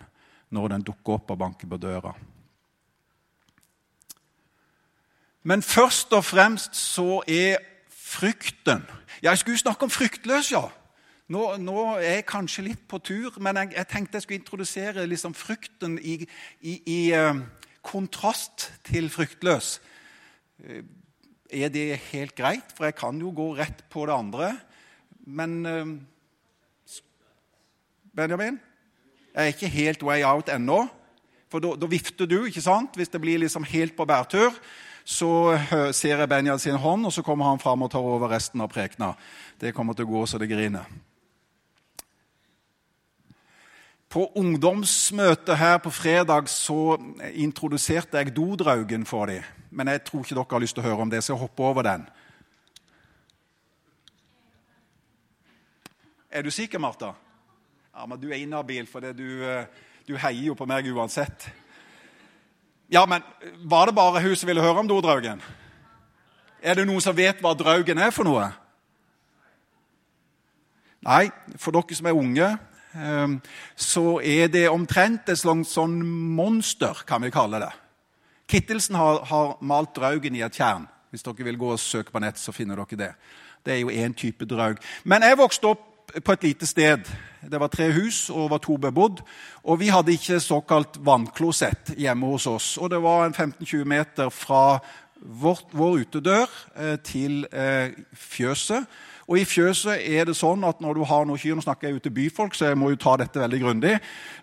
når 0.51 0.75
den 0.75 0.85
dukker 0.87 1.17
opp 1.17 1.31
og 1.31 1.39
banker 1.39 1.69
på 1.71 1.79
døra. 1.79 2.11
Men 5.43 5.63
først 5.65 6.13
og 6.13 6.25
fremst 6.27 6.75
så 6.77 7.23
er 7.27 7.57
frykten 7.89 8.83
jeg 9.21 9.37
skulle 9.37 9.57
snakke 9.57 9.85
om 9.85 9.91
fryktløs, 9.93 10.51
ja. 10.51 10.63
Nå, 11.31 11.43
nå, 11.61 11.77
er 11.99 12.17
jeg 12.17 12.25
kanskje 12.25 12.63
litt 12.65 12.87
på 12.89 12.97
tur, 12.97 13.35
men 13.39 13.59
jeg, 13.59 13.73
jeg 13.75 13.87
tenkte 13.87 14.17
jeg 14.17 14.23
skulle 14.25 14.39
introdusere 14.39 15.05
liksom 15.05 15.35
frykten 15.37 15.99
i, 16.01 16.15
i, 16.65 16.73
i 16.89 16.99
uh, 17.13 17.37
kontrast 17.85 18.71
til 18.87 19.09
fryktløs. 19.13 19.75
Eh, 20.61 20.83
er 21.51 21.69
det 21.69 21.99
helt 22.11 22.35
greit? 22.35 22.71
For 22.75 22.87
jeg 22.87 22.95
kan 22.95 23.19
jo 23.19 23.33
gå 23.35 23.51
rett 23.57 23.83
på 23.89 24.05
det 24.05 24.15
andre. 24.15 24.53
Men 25.25 25.65
eh, 25.65 25.93
Benjamin? 28.15 28.59
Jeg 29.33 29.41
er 29.41 29.53
ikke 29.55 29.75
helt 29.75 30.03
way 30.03 30.23
out 30.27 30.49
ennå. 30.49 30.85
For 31.51 31.59
da 31.59 31.87
vifter 31.91 32.29
du, 32.29 32.45
ikke 32.47 32.63
sant? 32.63 32.95
Hvis 32.95 33.11
det 33.11 33.21
blir 33.21 33.41
liksom 33.41 33.63
helt 33.67 33.95
på 33.97 34.07
bærtur, 34.07 34.55
så 35.03 35.57
ser 35.91 36.21
jeg 36.21 36.29
Benjamin 36.29 36.59
sin 36.59 36.79
hånd, 36.79 37.05
og 37.05 37.11
så 37.11 37.23
kommer 37.25 37.49
han 37.49 37.59
fram 37.59 37.83
og 37.83 37.91
tar 37.91 38.05
over 38.05 38.31
resten 38.31 38.61
av 38.63 38.69
prekena. 38.71 39.11
Det 39.59 39.73
kommer 39.75 39.97
til 39.97 40.07
å 40.07 40.13
gå 40.13 40.25
så 40.29 40.39
det 40.39 40.47
griner. 40.51 40.87
På 44.11 44.25
ungdomsmøtet 44.35 45.57
her 45.57 45.77
på 45.79 45.89
fredag 45.89 46.49
så 46.51 46.97
introduserte 47.31 48.17
jeg 48.17 48.35
dodraugen 48.35 49.05
for 49.05 49.25
dem. 49.25 49.43
Men 49.71 49.87
jeg 49.87 50.03
tror 50.03 50.25
ikke 50.25 50.35
dere 50.35 50.51
har 50.51 50.59
lyst 50.59 50.75
til 50.75 50.83
å 50.83 50.87
høre 50.89 51.05
om 51.05 51.11
det, 51.11 51.23
så 51.23 51.31
jeg 51.31 51.39
hopper 51.39 51.63
over 51.63 51.85
den. 51.87 52.03
Er 56.31 56.43
du 56.43 56.51
sikker, 56.51 56.79
Martha? 56.79 57.13
Ja, 57.95 58.05
men 58.05 58.19
du 58.19 58.29
er 58.29 58.39
inhabil, 58.39 58.87
for 58.87 58.99
du, 58.99 59.43
eh, 59.43 59.65
du 60.07 60.17
heier 60.17 60.45
jo 60.45 60.55
på 60.55 60.67
meg 60.67 60.87
uansett. 60.91 61.49
Ja, 62.91 63.05
men 63.05 63.23
var 63.63 63.85
det 63.85 63.95
bare 63.95 64.21
hun 64.21 64.35
som 64.35 64.47
ville 64.47 64.61
høre 64.61 64.79
om 64.79 64.87
dodraugen? 64.87 65.41
Er 66.61 66.75
det 66.75 66.85
noen 66.87 67.01
som 67.01 67.15
vet 67.15 67.39
hva 67.39 67.53
draugen 67.55 67.97
er 67.97 68.11
for 68.11 68.27
noe? 68.27 68.49
Nei, 71.01 71.31
for 71.57 71.71
dere 71.71 71.95
som 71.95 72.07
er 72.11 72.19
unge, 72.19 72.49
så 72.91 74.05
er 74.19 74.49
det 74.51 74.65
omtrent 74.69 75.29
et 75.31 75.39
slags 75.39 75.75
sånn 75.77 75.99
monster, 76.35 77.05
kan 77.07 77.23
vi 77.23 77.31
kalle 77.31 77.61
det. 77.63 77.71
Kittelsen 78.51 78.97
har, 78.99 79.21
har 79.29 79.53
malt 79.63 79.93
draugen 79.95 80.35
i 80.35 80.43
et 80.43 80.57
tjern. 80.57 80.89
Hvis 81.11 81.23
dere 81.23 81.47
vil 81.47 81.59
gå 81.59 81.69
og 81.71 81.79
søke 81.79 82.11
på 82.11 82.19
nett, 82.23 82.39
så 82.39 82.53
finner 82.55 82.79
dere 82.79 82.99
det. 82.99 83.13
Det 83.63 83.73
er 83.73 83.81
jo 83.83 83.93
én 83.93 84.15
type 84.17 84.47
draug. 84.47 84.79
Men 85.03 85.23
jeg 85.23 85.39
vokste 85.39 85.71
opp 85.71 85.87
på 86.19 86.33
et 86.35 86.43
lite 86.43 86.67
sted. 86.67 87.07
Det 87.41 87.59
var 87.59 87.71
tre 87.71 87.91
hus 87.95 88.29
og 88.29 88.49
var 88.51 88.61
to 88.63 88.77
bebodd. 88.77 89.21
Og 89.63 89.79
vi 89.79 89.91
hadde 89.93 90.15
ikke 90.15 90.39
såkalt 90.43 90.99
vannklosett 91.05 91.93
hjemme 91.97 92.31
hos 92.33 92.47
oss. 92.47 92.73
Og 92.77 92.91
det 92.91 93.01
var 93.03 93.25
en 93.25 93.35
15-20 93.35 93.85
meter 93.87 94.29
fra 94.33 94.79
vår, 95.21 95.63
vår 95.71 96.01
utedør 96.03 96.47
eh, 96.75 96.97
til 97.05 97.45
eh, 97.51 97.93
fjøset. 98.17 98.87
Og 99.27 99.37
I 99.39 99.45
fjøset 99.47 100.01
er 100.01 100.27
det 100.27 100.35
sånn 100.37 100.63
at 100.67 100.81
når 100.83 100.97
du 100.97 101.03
har 101.07 101.27
noen 101.27 101.39
kyr 101.39 101.57
Nå 101.57 101.63
snakker 101.65 101.89
jeg 101.89 101.97
jo 101.97 102.03
til 102.05 102.15
byfolk, 102.15 102.55
så 102.55 102.69
jeg 102.69 102.79
må 102.79 102.91
jo 102.93 102.99
ta 103.01 103.17
dette 103.19 103.41
veldig 103.41 103.59
grundig. 103.61 103.93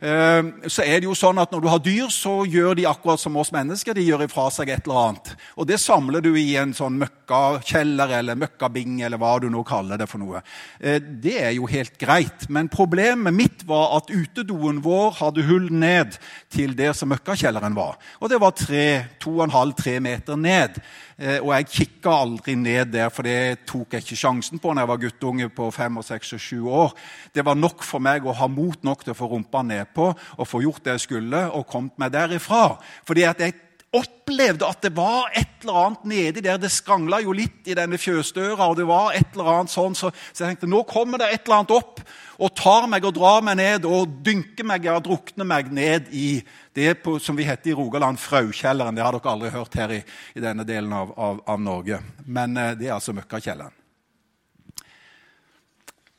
Eh, 0.01 0.51
så 0.71 0.85
er 0.85 1.01
det 1.01 1.09
jo 1.09 1.17
sånn 1.19 1.41
at 1.43 1.53
når 1.55 1.65
du 1.65 1.69
har 1.73 1.83
dyr, 1.83 2.09
så 2.13 2.43
gjør 2.49 2.79
de 2.79 2.87
akkurat 2.89 3.21
som 3.21 3.37
oss 3.41 3.53
mennesker. 3.55 3.97
De 3.97 4.05
gjør 4.05 4.27
ifra 4.27 4.49
seg 4.55 4.73
et 4.73 4.87
eller 4.87 5.01
annet. 5.03 5.33
Og 5.57 5.69
det 5.71 5.81
samler 5.83 6.25
du 6.25 6.31
i 6.39 6.51
en 6.61 6.75
sånn 6.77 6.99
møkkakjeller 7.01 8.15
eller 8.21 8.39
møkkabing 8.39 9.01
eller 9.07 9.21
hva 9.21 9.35
du 9.43 9.49
nå 9.53 9.65
kaller 9.67 10.01
det 10.01 10.09
for 10.11 10.23
noe. 10.23 10.43
Eh, 10.81 11.01
det 11.01 11.37
er 11.49 11.57
jo 11.57 11.69
helt 11.71 11.99
greit. 12.01 12.49
Men 12.53 12.71
problemet 12.73 13.35
mitt 13.35 13.67
var 13.69 13.97
at 13.99 14.13
utedoen 14.13 14.83
vår 14.85 15.19
hadde 15.23 15.47
hull 15.49 15.69
ned 15.73 16.19
til 16.53 16.77
der 16.79 16.95
som 16.97 17.11
møkkakjelleren 17.13 17.77
var. 17.79 17.99
Og 18.21 18.31
det 18.31 18.41
var 18.43 18.57
tre, 18.57 18.87
to 19.21 19.39
og 19.39 19.49
en 19.49 19.57
halv, 19.57 19.77
tre 19.79 19.99
meter 20.05 20.39
ned. 20.39 20.81
Eh, 21.19 21.41
og 21.43 21.51
jeg 21.51 21.71
kikka 21.73 22.13
aldri 22.15 22.55
ned 22.55 22.93
der, 22.95 23.09
for 23.11 23.27
det 23.27 23.65
tok 23.67 23.97
jeg 23.97 24.05
ikke 24.05 24.19
sjansen 24.21 24.61
på 24.63 24.68
når 24.73 24.85
jeg 24.85 24.91
var 24.93 25.03
guttunge 25.05 25.49
på 25.55 25.71
fem, 25.75 26.01
og 26.01 26.07
seks 26.07 26.35
og 26.37 26.43
sju 26.43 26.59
år. 26.69 26.97
Det 27.35 27.45
var 27.47 27.59
nok 27.59 27.85
for 27.87 28.05
meg 28.05 28.27
å 28.27 28.37
ha 28.37 28.51
mot 28.51 28.85
nok 28.87 29.05
til 29.05 29.15
å 29.15 29.19
få 29.19 29.31
rumpa 29.33 29.65
nedpå 29.67 30.11
og 30.11 30.49
få 30.49 30.63
gjort 30.65 30.85
det 30.85 30.99
jeg 30.99 31.07
skulle, 31.09 31.47
og 31.55 31.69
kommet 31.71 31.99
meg 32.01 32.15
derifra. 32.15 32.77
Fordi 33.09 33.27
at 33.29 33.43
jeg 33.45 33.57
opplevde 33.97 34.69
at 34.69 34.83
det 34.85 34.91
var 34.97 35.31
et 35.33 35.63
eller 35.63 35.79
annet 35.81 36.09
nedi 36.09 36.43
der. 36.45 36.59
Det 36.61 36.71
skrangla 36.73 37.23
jo 37.25 37.33
litt 37.37 37.69
i 37.71 37.77
denne 37.77 37.99
fjøsdøra, 38.01 38.69
og 38.69 38.77
det 38.77 38.87
var 38.89 39.17
et 39.17 39.33
eller 39.33 39.53
annet 39.55 39.73
sånn, 39.73 39.97
så, 39.97 40.11
så 40.33 40.45
jeg 40.45 40.53
tenkte 40.53 40.69
nå 40.69 40.83
kommer 40.89 41.23
det 41.23 41.31
et 41.33 41.47
eller 41.47 41.63
annet 41.63 41.77
opp 41.79 42.03
og 42.39 42.55
tar 42.55 42.87
meg 42.91 43.07
og 43.09 43.17
drar 43.17 43.41
meg 43.43 43.59
ned 43.59 43.89
og 43.89 44.21
dynker 44.25 44.69
meg 44.69 44.87
og 44.93 45.03
drukner 45.09 45.49
meg 45.49 45.73
ned 45.75 46.13
i 46.15 46.29
det 46.77 47.01
på, 47.03 47.17
som 47.23 47.39
vi 47.39 47.49
heter 47.49 47.73
i 47.73 47.79
Rogaland, 47.79 48.21
Fraukjelleren. 48.23 48.95
Det 48.95 49.03
har 49.03 49.17
dere 49.17 49.33
aldri 49.33 49.51
hørt 49.57 49.81
her 49.81 49.97
i, 49.97 50.03
i 50.37 50.45
denne 50.45 50.69
delen 50.69 50.93
av, 50.95 51.17
av, 51.17 51.43
av, 51.49 51.59
Norge. 51.59 51.99
Men 52.27 52.57
eh, 52.61 52.77
det 52.79 52.91
er 52.91 52.99
altså 53.01 53.17
Møkkakjelleren. 53.17 53.78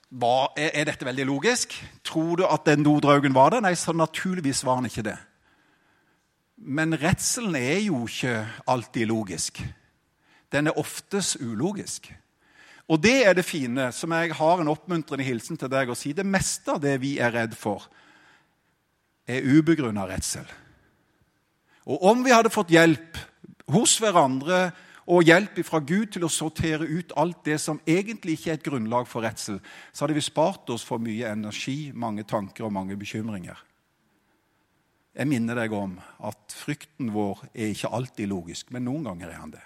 Hva, 0.09 0.49
er, 0.57 0.87
dette 0.89 1.05
veldig 1.05 1.25
logisk? 1.29 1.75
Tror 2.05 2.39
du 2.39 2.45
at 2.47 2.65
den 2.65 2.81
dodraugen 2.85 3.35
var 3.35 3.53
der? 3.53 3.61
Nei, 3.61 3.75
så 3.77 3.93
naturligvis 3.93 4.63
var 4.65 4.79
han 4.79 4.89
ikke 4.89 5.05
det. 5.05 5.17
Men 6.57 6.97
redselen 6.97 7.55
er 7.55 7.77
jo 7.85 8.01
ikke 8.07 8.41
alltid 8.67 9.05
logisk. 9.11 9.61
Den 10.49 10.67
er 10.67 10.79
oftest 10.81 11.37
ulogisk. 11.39 12.09
Og 12.89 12.97
det 13.03 13.19
er 13.27 13.37
det 13.37 13.45
fine, 13.45 13.91
som 13.93 14.11
jeg 14.17 14.33
har 14.33 14.61
en 14.61 14.71
oppmuntrende 14.71 15.27
hilsen 15.27 15.59
til 15.61 15.69
deg 15.69 15.91
å 15.93 15.97
si. 15.97 16.15
Det 16.17 16.25
meste 16.25 16.73
av 16.73 16.81
det 16.81 16.95
vi 17.03 17.19
er 17.21 17.35
redd 17.35 17.53
for, 17.53 17.85
er 19.29 19.45
ubegrunna 19.45 20.07
redsel. 20.09 20.49
Og 21.85 22.01
om 22.09 22.25
vi 22.25 22.33
hadde 22.33 22.53
fått 22.53 22.73
hjelp 22.73 23.17
hos 23.69 23.99
hverandre 24.01 24.71
og 25.09 25.25
hjelp 25.25 25.57
fra 25.65 25.79
Gud 25.81 26.11
til 26.13 26.25
å 26.25 26.29
sortere 26.29 26.85
ut 26.85 27.15
alt 27.17 27.41
det 27.47 27.57
som 27.61 27.79
egentlig 27.89 28.37
ikke 28.37 28.51
er 28.51 28.59
et 28.59 28.67
grunnlag 28.67 29.07
for 29.09 29.25
redsel, 29.25 29.57
så 29.91 30.05
hadde 30.05 30.17
vi 30.19 30.25
spart 30.25 30.69
oss 30.69 30.85
for 30.85 31.01
mye 31.01 31.31
energi, 31.31 31.89
mange 31.97 32.27
tanker 32.29 32.67
og 32.67 32.75
mange 32.75 32.97
bekymringer. 32.99 33.57
Jeg 35.17 35.27
minner 35.27 35.57
deg 35.57 35.73
om 35.73 35.97
at 36.29 36.53
frykten 36.53 37.09
vår 37.15 37.41
er 37.49 37.73
ikke 37.73 37.89
alltid 37.97 38.29
logisk, 38.29 38.69
men 38.71 38.85
noen 38.85 39.09
ganger 39.09 39.33
er 39.33 39.41
han 39.41 39.55
det. 39.55 39.65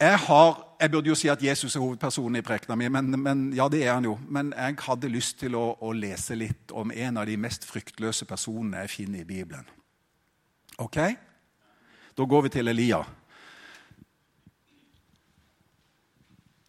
Jeg, 0.00 0.18
har, 0.26 0.58
jeg, 0.80 0.90
burde 0.92 1.08
jo 1.08 1.16
si 1.16 1.28
at 1.32 1.44
Jesus 1.44 1.76
er 1.76 1.80
hovedpersonen 1.80 2.40
i 2.40 2.44
prekena 2.44 2.76
mi, 2.76 2.88
men, 2.92 3.14
men, 3.20 3.46
ja, 3.56 3.68
det 3.72 3.84
er 3.84 3.94
han 3.94 4.04
jo. 4.04 4.16
Men 4.28 4.52
jeg 4.56 4.76
hadde 4.84 5.12
lyst 5.12 5.38
til 5.40 5.56
å, 5.56 5.70
å, 5.80 5.92
lese 5.96 6.36
litt 6.36 6.72
om 6.72 6.92
en 6.92 7.20
av 7.20 7.28
de 7.28 7.36
mest 7.40 7.64
fryktløse 7.68 8.28
personene 8.28 8.84
jeg 8.84 8.92
finner 8.92 9.22
i 9.22 9.28
Bibelen. 9.28 9.64
Ok? 10.84 11.00
Da 12.16 12.24
går 12.24 12.46
vi 12.46 12.54
til 12.56 12.68
Elia. 12.72 13.02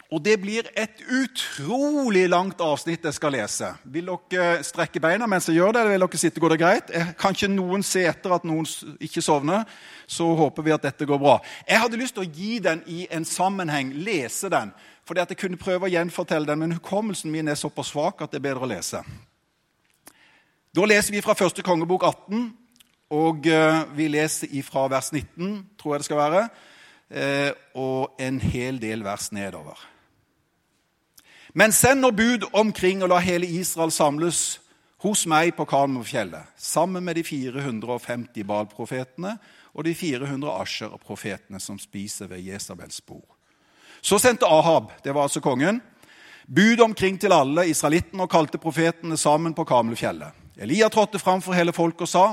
Og 0.08 0.22
det 0.24 0.38
blir 0.40 0.68
et 0.80 1.02
utrolig 1.04 2.30
langt 2.32 2.62
avsnitt 2.64 3.04
jeg 3.04 3.16
skal 3.16 3.34
lese. 3.36 3.74
Vil 3.92 4.08
dere 4.32 4.62
strekke 4.64 5.02
beina 5.04 5.28
mens 5.28 5.50
jeg 5.50 5.58
gjør 5.60 5.76
det, 5.76 5.82
eller 5.84 5.92
vil 5.98 6.06
dere 6.06 6.22
sitte? 6.22 6.40
Går 6.44 6.54
det 6.54 6.60
greit? 6.62 6.94
Kan 7.20 7.36
ikke 7.36 7.50
noen 7.52 7.84
se 7.84 8.06
etter 8.08 8.36
at 8.38 8.46
noen 8.48 8.64
ikke 9.04 9.24
sovner? 9.24 9.66
Så 10.08 10.30
håper 10.40 10.64
vi 10.64 10.76
at 10.76 10.86
dette 10.88 11.08
går 11.08 11.20
bra. 11.20 11.36
Jeg 11.68 11.84
hadde 11.84 12.00
lyst 12.00 12.16
til 12.16 12.24
å 12.24 12.32
gi 12.40 12.60
den 12.64 12.86
i 12.88 13.02
en 13.12 13.28
sammenheng, 13.28 13.92
lese 14.08 14.52
den. 14.52 14.72
For 15.08 15.20
jeg 15.20 15.40
kunne 15.40 15.60
prøve 15.60 15.88
å 15.90 15.92
gjenfortelle 15.92 16.48
den, 16.48 16.64
men 16.64 16.78
hukommelsen 16.80 17.32
min 17.32 17.52
er 17.52 17.60
såpass 17.60 17.92
svak 17.92 18.24
at 18.24 18.32
det 18.32 18.40
er 18.40 18.48
bedre 18.48 18.64
å 18.64 18.72
lese. 18.72 19.04
Da 20.72 20.88
leser 20.88 21.16
vi 21.16 21.24
fra 21.26 21.36
første 21.36 21.64
kongebok 21.68 22.08
18, 22.08 22.48
og 23.14 23.48
eh, 23.48 23.84
vi 23.96 24.10
leser 24.12 24.52
ifra 24.60 24.88
vers 24.92 25.12
19, 25.14 25.62
tror 25.80 25.96
jeg 25.96 26.02
det 26.02 26.08
skal 26.10 26.20
være, 26.20 26.48
eh, 27.10 27.52
og 27.76 28.18
en 28.20 28.40
hel 28.44 28.82
del 28.82 29.04
vers 29.06 29.32
nedover. 29.32 29.80
Men 31.54 31.72
send 31.72 32.04
nå 32.04 32.12
bud 32.12 32.50
omkring 32.54 33.02
og 33.04 33.10
la 33.10 33.22
hele 33.24 33.48
Israel 33.48 33.92
samles 33.92 34.60
hos 35.02 35.24
meg 35.30 35.54
på 35.56 35.66
Karmøyfjellet, 35.70 36.52
sammen 36.58 37.06
med 37.06 37.16
de 37.18 37.24
450 37.24 38.44
Baal-profetene 38.46 39.38
og 39.74 39.86
de 39.86 39.94
400 39.96 40.52
Asher-profetene 40.52 41.62
som 41.62 41.80
spiser 41.80 42.28
ved 42.28 42.44
Jesabels 42.44 43.00
bord. 43.02 43.30
Så 44.02 44.20
sendte 44.20 44.50
Ahab, 44.50 44.92
det 45.04 45.14
var 45.16 45.30
altså 45.30 45.42
kongen, 45.42 45.80
bud 46.48 46.82
omkring 46.84 47.20
til 47.22 47.34
alle 47.34 47.68
israelittene 47.70 48.26
og 48.26 48.32
kalte 48.32 48.60
profetene 48.62 49.18
sammen 49.18 49.54
på 49.54 49.66
Karmøyfjellet. 49.66 50.46
Elia 50.58 50.90
trådte 50.90 51.20
fram 51.22 51.42
for 51.42 51.54
hele 51.54 51.74
folket 51.74 52.02
og 52.02 52.12
sa:" 52.12 52.28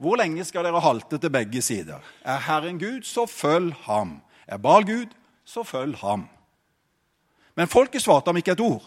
Hvor 0.00 0.16
lenge 0.16 0.44
skal 0.48 0.64
dere 0.64 0.80
halte 0.80 1.18
til 1.20 1.32
begge 1.32 1.60
sider? 1.62 2.00
Er 2.24 2.38
Herren 2.46 2.78
Gud, 2.80 3.02
så 3.04 3.26
følg 3.28 3.74
ham. 3.84 4.20
Er 4.46 4.56
Bal 4.56 4.86
Gud, 4.88 5.12
så 5.44 5.62
følg 5.64 5.96
ham. 6.00 6.28
Men 7.56 7.68
folket 7.68 8.02
svarte 8.02 8.28
ham 8.32 8.36
ikke 8.40 8.54
et 8.56 8.62
ord. 8.64 8.86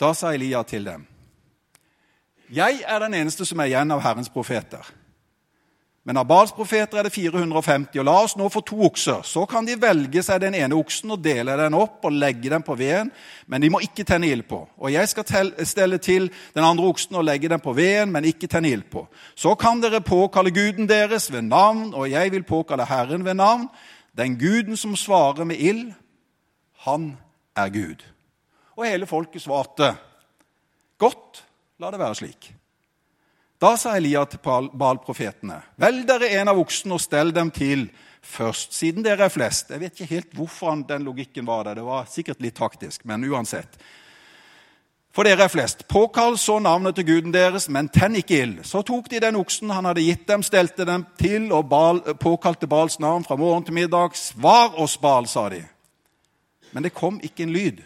Da 0.00 0.12
sa 0.14 0.30
Elia 0.34 0.62
til 0.62 0.86
dem, 0.86 1.06
Jeg 2.50 2.80
er 2.86 2.98
den 2.98 3.14
eneste 3.14 3.44
som 3.46 3.60
er 3.60 3.68
igjen 3.70 3.90
av 3.94 4.00
Herrens 4.02 4.28
profeter. 4.28 4.86
Men 6.02 6.16
av 6.16 6.24
Bals 6.24 6.52
profeter 6.56 6.96
er 6.96 7.04
det 7.04 7.12
450, 7.12 7.98
og 8.00 8.06
la 8.08 8.14
oss 8.22 8.32
nå 8.40 8.46
få 8.48 8.62
to 8.64 8.78
okser. 8.88 9.20
Så 9.28 9.42
kan 9.48 9.66
de 9.68 9.76
velge 9.76 10.22
seg 10.24 10.38
den 10.40 10.54
ene 10.56 10.78
oksen 10.78 11.12
og 11.12 11.20
dele 11.20 11.58
den 11.60 11.76
opp 11.76 12.06
og 12.08 12.14
legge 12.16 12.48
den 12.48 12.64
på 12.64 12.76
veden, 12.80 13.10
men 13.44 13.60
de 13.60 13.68
må 13.72 13.82
ikke 13.84 14.06
tenne 14.08 14.30
ild 14.32 14.46
på. 14.48 14.62
Og 14.80 14.94
jeg 14.94 15.10
skal 15.12 15.44
stelle 15.68 15.98
til 16.00 16.30
den 16.56 16.64
andre 16.64 16.88
oksen 16.88 17.18
og 17.20 17.26
legge 17.28 17.50
den 17.52 17.60
på 17.60 17.74
veden, 17.76 18.14
men 18.14 18.24
ikke 18.24 18.48
tenne 18.48 18.72
ild 18.72 18.86
på. 18.88 19.04
Så 19.36 19.52
kan 19.60 19.82
dere 19.84 20.00
påkalle 20.00 20.54
guden 20.56 20.88
deres 20.88 21.28
ved 21.32 21.44
navn, 21.50 21.90
og 21.92 22.08
jeg 22.08 22.32
vil 22.32 22.48
påkalle 22.48 22.88
Herren 22.88 23.26
ved 23.28 23.36
navn. 23.36 23.68
Den 24.16 24.38
guden 24.40 24.80
som 24.80 24.96
svarer 24.96 25.44
med 25.44 25.60
ild, 25.60 25.90
han 26.86 27.12
er 27.52 27.68
Gud. 27.68 28.06
Og 28.80 28.88
hele 28.88 29.06
folket 29.06 29.44
svarte, 29.44 29.92
godt, 30.96 31.44
la 31.76 31.92
det 31.92 32.00
være 32.00 32.16
slik. 32.22 32.54
Da 33.60 33.74
sa 33.76 33.92
Elia 33.96 34.22
til 34.24 34.40
Baal-profetene.: 34.40 35.58
Velg 35.76 36.06
dere 36.08 36.30
en 36.40 36.48
av 36.48 36.58
oksene 36.58 36.96
og 36.96 37.02
stell 37.04 37.32
dem 37.36 37.50
til 37.52 37.90
først, 38.24 38.72
siden 38.72 39.04
dere 39.04 39.26
er 39.26 39.32
flest. 39.32 39.70
Jeg 39.70 39.80
vet 39.80 39.92
ikke 40.00 40.14
helt 40.14 40.36
hvorfor 40.36 40.84
den 40.88 41.04
logikken 41.04 41.46
var 41.46 41.64
der. 41.64 41.74
Det 41.74 41.84
var 41.84 42.06
sikkert 42.08 42.40
litt 42.40 42.56
taktisk, 42.56 43.04
men 43.04 43.24
uansett. 43.28 43.76
For 45.12 45.26
dere 45.26 45.44
er 45.44 45.52
flest. 45.52 45.84
Påkall 45.88 46.38
så 46.38 46.58
navnet 46.62 46.94
til 46.96 47.04
guden 47.04 47.34
deres, 47.34 47.68
men 47.68 47.88
tenn 47.92 48.16
ikke 48.16 48.38
ild. 48.42 48.62
Så 48.64 48.80
tok 48.86 49.10
de 49.10 49.20
den 49.20 49.36
oksen 49.36 49.72
han 49.74 49.84
hadde 49.84 50.06
gitt 50.06 50.26
dem, 50.28 50.44
stelte 50.46 50.86
dem 50.86 51.04
til 51.18 51.50
og 51.52 51.66
bal, 51.68 52.00
påkalte 52.14 52.68
Bals 52.70 53.00
navn 53.02 53.26
fra 53.26 53.36
morgen 53.36 53.66
til 53.66 53.74
middag. 53.74 54.14
Svar 54.16 54.78
oss, 54.80 54.96
Bal, 54.96 55.26
sa 55.26 55.48
de. 55.50 55.64
Men 56.72 56.86
det 56.86 56.94
kom 56.94 57.18
ikke 57.20 57.42
en 57.42 57.52
lyd. 57.52 57.82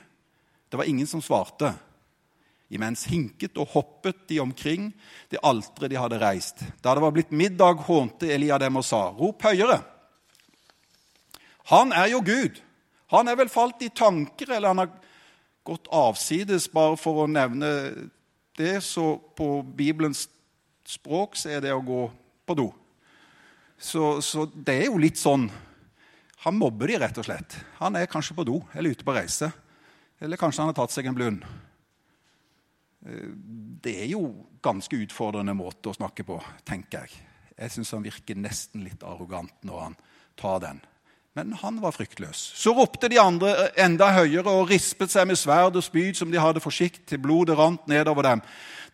Det 0.70 0.78
var 0.78 0.84
ingen 0.84 1.06
som 1.06 1.22
svarte. 1.22 1.72
Imens 2.72 3.04
hinket 3.10 3.58
og 3.60 3.74
hoppet 3.74 4.24
de 4.30 4.40
omkring 4.40 4.88
det 5.30 5.42
alteret 5.44 5.92
de 5.92 5.98
hadde 6.00 6.20
reist. 6.22 6.62
Da 6.82 6.94
det 6.96 7.04
var 7.04 7.12
blitt 7.14 7.34
middag, 7.34 7.84
hånte 7.86 8.30
Elia 8.32 8.58
dem 8.58 8.80
og 8.80 8.86
sa, 8.86 9.06
rop 9.12 9.44
høyere. 9.44 9.82
Han 11.72 11.92
er 11.96 12.10
jo 12.12 12.22
Gud. 12.24 12.60
Han 13.12 13.28
er 13.28 13.36
vel 13.38 13.52
falt 13.52 13.82
i 13.84 13.92
tanker, 13.92 14.50
eller 14.50 14.72
han 14.72 14.82
har 14.82 14.92
gått 15.64 15.88
avsides, 15.92 16.68
bare 16.72 16.96
for 17.00 17.24
å 17.24 17.30
nevne 17.30 17.70
det. 18.58 18.78
Så 18.84 19.16
på 19.36 19.58
Bibelens 19.62 20.26
språk 20.88 21.38
så 21.40 21.54
er 21.54 21.64
det 21.64 21.72
å 21.74 21.84
gå 21.84 22.06
på 22.44 22.56
do. 22.58 22.70
Så, 23.78 24.18
så 24.24 24.46
det 24.54 24.76
er 24.84 24.86
jo 24.86 25.00
litt 25.02 25.18
sånn 25.18 25.48
Han 26.44 26.58
mobber 26.60 26.90
de, 26.90 26.98
rett 27.00 27.16
og 27.18 27.24
slett. 27.24 27.54
Han 27.80 27.96
er 27.96 28.08
kanskje 28.10 28.34
på 28.36 28.44
do 28.44 28.58
eller 28.76 28.92
ute 28.92 29.04
på 29.06 29.14
reise. 29.16 29.48
Eller 30.20 30.36
kanskje 30.36 30.60
han 30.60 30.68
har 30.74 30.76
tatt 30.76 30.92
seg 30.92 31.06
en 31.08 31.16
blund. 31.16 31.46
Det 33.04 33.92
er 34.00 34.08
jo 34.08 34.24
ganske 34.64 34.96
utfordrende 34.96 35.52
måte 35.56 35.90
å 35.90 35.96
snakke 35.96 36.24
på, 36.24 36.38
tenker 36.64 37.04
jeg. 37.04 37.22
Jeg 37.54 37.74
syns 37.74 37.92
han 37.94 38.06
virker 38.06 38.38
nesten 38.40 38.84
litt 38.86 39.04
arrogant 39.06 39.54
når 39.66 39.82
han 39.82 39.96
tar 40.40 40.62
den. 40.64 40.80
Men 41.34 41.52
han 41.58 41.80
var 41.82 41.92
fryktløs. 41.92 42.38
Så 42.54 42.72
ropte 42.74 43.10
de 43.10 43.18
andre 43.18 43.52
enda 43.82 44.12
høyere 44.14 44.50
og 44.50 44.70
rispet 44.70 45.10
seg 45.10 45.26
med 45.26 45.38
sverd 45.38 45.74
og 45.74 45.82
spyd 45.82 46.14
som 46.18 46.30
de 46.30 46.38
hadde 46.38 46.62
forsikt 46.62 47.08
til 47.10 47.18
blodet 47.22 47.58
rant 47.58 47.88
nedover 47.90 48.26
dem. 48.26 48.42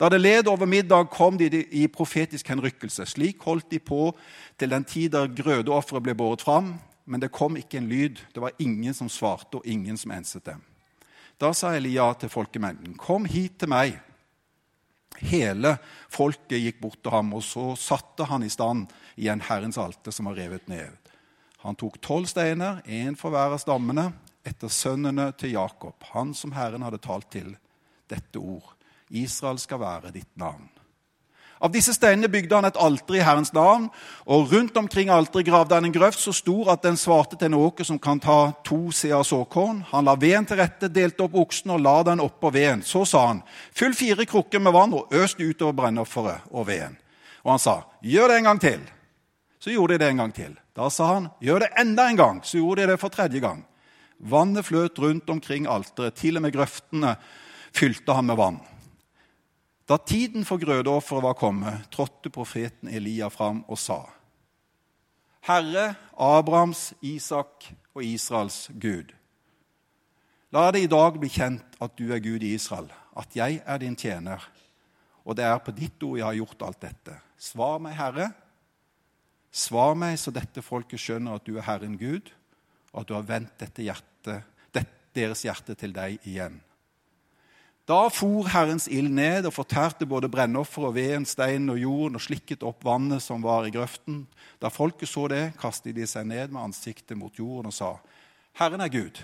Da 0.00 0.08
det 0.08 0.22
led 0.22 0.48
over 0.48 0.66
middag, 0.66 1.10
kom 1.12 1.36
de 1.36 1.50
i 1.52 1.84
profetisk 1.92 2.48
henrykkelse. 2.48 3.04
Slik 3.06 3.44
holdt 3.44 3.68
de 3.70 3.78
på 3.78 4.14
til 4.56 4.72
den 4.72 4.88
tid 4.88 5.12
da 5.12 5.26
grødeofferet 5.28 6.06
ble 6.06 6.16
båret 6.16 6.40
fram. 6.40 6.78
Men 7.04 7.20
det 7.20 7.32
kom 7.34 7.58
ikke 7.60 7.76
en 7.76 7.90
lyd. 7.92 8.16
Det 8.32 8.40
var 8.40 8.56
ingen 8.58 8.94
som 8.94 9.08
svarte, 9.12 9.60
og 9.60 9.66
ingen 9.66 10.00
som 10.00 10.12
enset 10.14 10.46
dem. 10.46 10.64
Da 11.40 11.54
sa 11.56 11.72
Elia 11.72 12.12
til 12.14 12.28
folkemengden, 12.28 12.96
'Kom 12.98 13.24
hit 13.24 13.58
til 13.58 13.68
meg.' 13.68 14.00
Hele 15.20 15.78
folket 16.08 16.62
gikk 16.62 16.80
bort 16.80 17.02
til 17.02 17.12
ham, 17.12 17.34
og 17.34 17.42
så 17.42 17.76
satte 17.76 18.24
han 18.24 18.42
i 18.42 18.48
stand 18.48 18.88
igjen 19.16 19.40
Herrens 19.40 19.78
alter 19.78 20.10
som 20.10 20.26
var 20.26 20.38
revet 20.38 20.68
ned. 20.68 20.96
Han 21.60 21.76
tok 21.76 22.00
tolv 22.00 22.26
steiner, 22.26 22.80
én 22.86 23.16
for 23.16 23.30
hver 23.30 23.52
av 23.52 23.58
stammene, 23.58 24.12
etter 24.44 24.68
sønnene 24.68 25.32
til 25.36 25.52
Jakob, 25.52 25.94
han 26.14 26.32
som 26.34 26.52
Herren 26.52 26.82
hadde 26.82 27.02
talt 27.04 27.30
til 27.30 27.56
dette 28.08 28.38
ord. 28.38 28.72
Israel 29.10 29.58
skal 29.58 29.82
være 29.82 30.12
ditt 30.14 30.36
navn. 30.40 30.70
Av 31.60 31.68
disse 31.68 31.92
steinene 31.92 32.30
bygde 32.32 32.56
han 32.56 32.64
et 32.64 32.78
alter 32.80 33.18
i 33.18 33.24
Herrens 33.24 33.52
navn, 33.52 33.90
og 34.24 34.52
rundt 34.52 34.78
omkring 34.80 35.10
alteret 35.12 35.44
gravde 35.44 35.76
han 35.76 35.84
en 35.84 35.92
grøft 35.92 36.22
så 36.22 36.32
stor 36.32 36.70
at 36.72 36.86
den 36.86 36.96
svarte 36.96 37.36
til 37.36 37.50
en 37.50 37.58
åker 37.58 37.84
som 37.84 37.98
kan 38.00 38.22
ta 38.22 38.54
to 38.64 38.88
seer 38.96 39.20
såkorn. 39.26 39.82
Han 39.90 40.08
la 40.08 40.14
veden 40.16 40.48
til 40.48 40.56
rette, 40.62 40.88
delte 40.88 41.26
opp 41.26 41.36
oksen 41.42 41.74
og 41.76 41.82
la 41.84 41.98
den 42.08 42.24
oppå 42.24 42.48
veden. 42.54 42.80
Så 42.80 43.04
sa 43.04 43.26
han, 43.26 43.42
fyll 43.76 43.92
fire 43.98 44.24
krukker 44.24 44.62
med 44.64 44.72
vann 44.72 44.96
og 44.96 45.12
øs 45.12 45.36
det 45.36 45.50
utover 45.52 45.76
brennofferet 45.82 46.48
og 46.48 46.64
veden. 46.70 46.96
Og 47.44 47.52
han 47.52 47.62
sa, 47.62 47.76
gjør 48.00 48.32
det 48.32 48.40
en 48.40 48.50
gang 48.50 48.64
til. 48.64 48.88
Så 49.60 49.74
gjorde 49.74 49.98
de 49.98 50.04
det 50.04 50.10
en 50.14 50.24
gang 50.24 50.32
til. 50.32 50.56
Da 50.72 50.88
sa 50.88 51.12
han, 51.12 51.28
gjør 51.44 51.66
det 51.66 51.74
enda 51.82 52.08
en 52.08 52.16
gang. 52.16 52.40
Så 52.40 52.56
gjorde 52.56 52.86
de 52.86 52.94
det 52.94 53.00
for 53.02 53.12
tredje 53.12 53.44
gang. 53.44 53.66
Vannet 54.16 54.64
fløt 54.64 54.98
rundt 55.00 55.28
omkring 55.28 55.68
alteret, 55.68 56.16
til 56.16 56.40
og 56.40 56.44
med 56.44 56.56
grøftene 56.56 57.18
fylte 57.76 58.16
han 58.16 58.28
med 58.28 58.40
vann. 58.40 58.60
Da 59.90 59.96
tiden 59.98 60.44
for 60.46 60.62
grødeofferet 60.62 61.22
var 61.22 61.34
kommet, 61.34 61.88
trådte 61.90 62.30
profeten 62.30 62.88
Elia 62.88 63.28
fram 63.28 63.64
og 63.68 63.78
sa:" 63.78 64.04
Herre 65.40 65.94
Abrahams, 66.18 66.94
Isak 67.02 67.72
og 67.94 68.04
Israels 68.04 68.70
Gud. 68.80 69.10
La 70.52 70.70
det 70.70 70.82
i 70.84 70.86
dag 70.86 71.18
bli 71.18 71.28
kjent 71.28 71.76
at 71.80 71.98
du 71.98 72.12
er 72.12 72.22
Gud 72.22 72.42
i 72.42 72.54
Israel, 72.54 72.92
at 73.16 73.36
jeg 73.36 73.62
er 73.66 73.78
din 73.78 73.96
tjener, 73.96 74.50
og 75.24 75.36
det 75.36 75.44
er 75.44 75.58
på 75.58 75.70
ditt 75.70 76.02
ord 76.02 76.18
jeg 76.18 76.26
har 76.26 76.34
gjort 76.34 76.62
alt 76.62 76.82
dette. 76.82 77.18
Svar 77.38 77.78
meg, 77.78 77.94
Herre. 77.96 78.30
Svar 79.50 79.94
meg 79.94 80.18
så 80.18 80.30
dette 80.30 80.62
folket 80.62 81.00
skjønner 81.00 81.34
at 81.34 81.46
du 81.46 81.56
er 81.56 81.66
Herren 81.66 81.98
Gud, 81.98 82.30
og 82.92 83.00
at 83.00 83.08
du 83.08 83.14
har 83.14 83.26
vendt 83.26 83.58
dette 83.58 83.82
hjerte, 83.82 84.42
deres 85.14 85.42
hjerte 85.42 85.74
til 85.74 85.92
deg 85.92 86.18
igjen. 86.22 86.60
Da 87.88 88.04
for 88.12 88.46
Herrens 88.52 88.86
ild 88.88 89.10
ned 89.14 89.48
og 89.48 89.54
fortærte 89.56 90.06
både 90.06 90.28
brennoffer 90.30 90.88
og 90.88 90.94
veden, 90.94 91.26
steinen 91.26 91.72
og 91.72 91.80
jorden 91.80 92.18
og 92.18 92.22
slikket 92.22 92.62
opp 92.66 92.84
vannet 92.86 93.24
som 93.24 93.42
var 93.42 93.66
i 93.66 93.72
grøften. 93.74 94.24
Da 94.62 94.70
folket 94.70 95.10
så 95.10 95.26
det, 95.32 95.52
kastet 95.60 95.96
de 95.96 96.06
seg 96.06 96.28
ned 96.28 96.52
med 96.52 96.62
ansiktet 96.68 97.18
mot 97.18 97.34
jorden 97.38 97.72
og 97.72 97.74
sa, 97.74 97.94
Herren 98.60 98.84
er 98.84 98.92
Gud. 98.92 99.22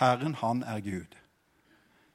Herren, 0.00 0.36
han 0.40 0.62
er 0.64 0.80
Gud. 0.84 1.16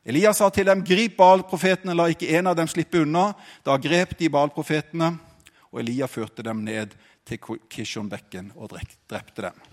Elias 0.06 0.38
sa 0.38 0.52
til 0.54 0.68
dem, 0.70 0.84
grip 0.86 1.16
Baal-profetene, 1.18 1.96
la 1.98 2.08
ikke 2.14 2.30
en 2.38 2.52
av 2.52 2.58
dem 2.58 2.70
slippe 2.70 3.02
unna. 3.02 3.32
Da 3.66 3.78
grep 3.82 4.14
de 4.20 4.30
Baal-profetene, 4.30 5.16
og 5.72 5.82
Elia 5.82 6.08
førte 6.08 6.46
dem 6.46 6.62
ned 6.66 6.94
til 7.26 7.42
Kishonbekken 7.70 8.52
og 8.56 8.78
drepte 9.10 9.50
dem. 9.50 9.64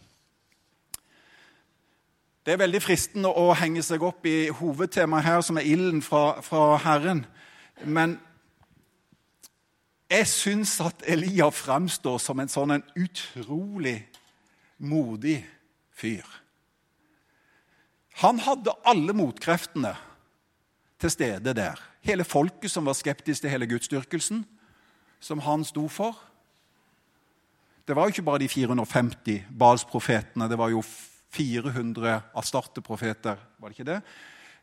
Det 2.42 2.56
er 2.56 2.58
veldig 2.58 2.80
fristende 2.82 3.30
å 3.30 3.52
henge 3.54 3.84
seg 3.86 4.02
opp 4.02 4.26
i 4.26 4.50
hovedtemaet 4.58 5.26
her, 5.26 5.42
som 5.46 5.60
er 5.60 5.68
ilden 5.70 6.02
fra, 6.02 6.40
fra 6.42 6.74
Herren. 6.82 7.22
Men 7.86 8.16
jeg 10.10 10.26
syns 10.28 10.74
at 10.82 11.04
Elia 11.08 11.46
fremstår 11.54 12.18
som 12.18 12.42
en 12.42 12.50
sånn 12.50 12.74
en 12.74 12.86
utrolig 12.98 14.00
modig 14.82 15.38
fyr. 15.94 16.26
Han 18.24 18.42
hadde 18.42 18.74
alle 18.90 19.14
motkreftene 19.16 19.94
til 21.00 21.14
stede 21.14 21.54
der. 21.54 21.78
Hele 22.02 22.26
folket 22.26 22.74
som 22.74 22.90
var 22.90 22.98
skeptisk 22.98 23.44
til 23.44 23.54
hele 23.54 23.70
gudsdyrkelsen, 23.70 24.42
som 25.22 25.46
han 25.46 25.62
sto 25.64 25.86
for. 25.86 26.18
Det 27.86 27.94
var 27.94 28.10
jo 28.10 28.16
ikke 28.16 28.26
bare 28.26 28.42
de 28.42 28.50
450 28.50 29.46
Bals-profetene. 29.58 30.50
Det 30.50 30.58
var 30.58 30.74
jo 30.74 30.82
400 31.32 32.20
Astarte-profeter, 32.36 33.40
var 33.58 33.68
det 33.68 33.78
ikke 33.78 33.90
det? 33.92 34.00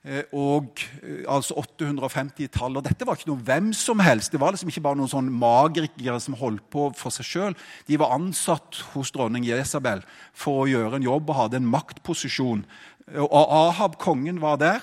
Eh, 0.06 0.24
og 0.32 0.80
eh, 1.04 1.26
altså 1.28 1.58
850-tall, 1.60 2.78
Og 2.78 2.86
dette 2.86 3.04
var 3.04 3.18
ikke 3.18 3.28
noe 3.34 3.44
hvem 3.44 3.74
som 3.76 4.00
helst. 4.00 4.32
Det 4.32 4.40
var 4.40 4.54
liksom 4.56 4.72
ikke 4.72 4.84
bare 4.86 4.96
noen 4.96 5.12
sånn 5.12 5.32
magerikere 5.42 6.20
som 6.24 6.38
holdt 6.40 6.64
på 6.72 6.86
for 6.96 7.12
seg 7.12 7.28
sjøl. 7.28 7.58
De 7.88 8.00
var 8.00 8.14
ansatt 8.16 8.80
hos 8.94 9.12
dronning 9.12 9.44
Jesabel 9.44 10.06
for 10.32 10.64
å 10.64 10.70
gjøre 10.72 11.02
en 11.02 11.10
jobb 11.10 11.28
og 11.28 11.40
hadde 11.42 11.60
en 11.60 11.68
maktposisjon. 11.68 12.64
Og 13.20 13.36
Ahab, 13.36 13.98
kongen, 14.00 14.40
var 14.40 14.62
der. 14.62 14.80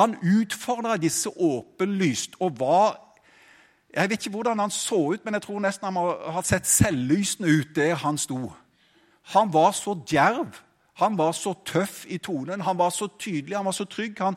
Han 0.00 0.16
utfordra 0.26 0.96
disse 0.98 1.30
åpenlyst 1.30 2.40
og 2.42 2.58
var 2.58 3.00
Jeg 3.94 4.10
vet 4.10 4.24
ikke 4.24 4.34
hvordan 4.34 4.58
han 4.58 4.72
så 4.74 4.96
ut, 5.14 5.20
men 5.22 5.36
jeg 5.36 5.44
tror 5.44 5.60
nesten 5.62 5.86
han 5.86 5.94
må 5.94 6.08
ha 6.34 6.40
sett 6.42 6.66
selvlysende 6.66 7.46
ut 7.46 7.76
der 7.76 7.94
han 7.94 8.16
sto. 8.18 8.48
Han 9.32 9.52
var 9.52 9.72
så 9.72 9.96
djerv 10.10 10.60
han 10.94 11.16
var 11.18 11.32
så 11.34 11.54
tøff 11.66 12.04
i 12.06 12.20
tonen, 12.22 12.62
han 12.62 12.78
var 12.78 12.92
så 12.94 13.08
tydelig, 13.18 13.56
han 13.56 13.66
var 13.66 13.74
så 13.74 13.86
trygg. 13.90 14.20
Han, 14.22 14.36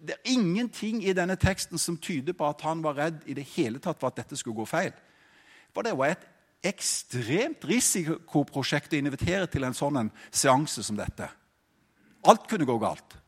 det 0.00 0.16
er 0.16 0.32
ingenting 0.32 1.02
i 1.04 1.12
denne 1.12 1.36
teksten 1.36 1.80
som 1.80 1.98
tyder 2.00 2.36
på 2.36 2.48
at 2.48 2.64
han 2.64 2.80
var 2.84 2.96
redd 2.96 3.20
i 3.28 3.36
det 3.36 3.44
hele 3.52 3.80
tatt 3.82 4.00
for 4.00 4.08
at 4.08 4.22
dette 4.22 4.38
skulle 4.40 4.56
gå 4.56 4.64
feil. 4.68 4.94
For 5.76 5.84
det 5.84 5.92
var 5.98 6.14
et 6.14 6.24
ekstremt 6.68 7.66
risikoprosjekt 7.68 8.96
å 8.96 9.02
invitere 9.02 9.46
til 9.52 9.68
en 9.68 9.76
sånn 9.76 10.00
en 10.00 10.12
seanse 10.32 10.82
som 10.86 10.96
dette. 10.96 11.28
Alt 12.24 12.48
kunne 12.48 12.66
gå 12.66 12.78
galt. 12.80 13.18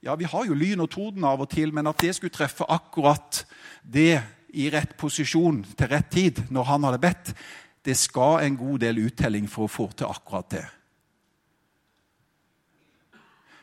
Ja, 0.00 0.14
vi 0.16 0.30
har 0.30 0.46
jo 0.46 0.56
lyn 0.56 0.80
og 0.80 0.92
torden 0.94 1.26
av 1.28 1.42
og 1.42 1.50
til, 1.52 1.74
men 1.74 1.90
at 1.90 1.98
det 2.00 2.14
skulle 2.16 2.32
treffe 2.32 2.64
akkurat 2.70 3.42
det 3.82 4.22
i 4.54 4.70
rett 4.72 4.94
posisjon 4.98 5.60
til 5.74 5.90
rett 5.90 6.08
tid 6.14 6.38
når 6.54 6.70
han 6.70 6.86
hadde 6.86 7.02
bedt, 7.02 7.34
det 7.84 7.96
skal 7.96 8.44
en 8.44 8.58
god 8.60 8.82
del 8.82 9.00
uttelling 9.06 9.48
for 9.48 9.66
å 9.66 9.72
få 9.72 9.88
til 9.96 10.10
akkurat 10.10 10.50
det. 10.52 10.66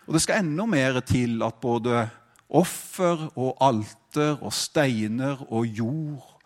Og 0.07 0.15
det 0.15 0.23
skal 0.23 0.41
enda 0.41 0.65
mer 0.69 1.01
til 1.05 1.41
at 1.43 1.59
både 1.61 2.07
offer 2.47 3.27
og 3.35 3.57
alter 3.61 4.37
og 4.39 4.53
steiner 4.55 5.43
og 5.51 5.67
jord 5.67 6.37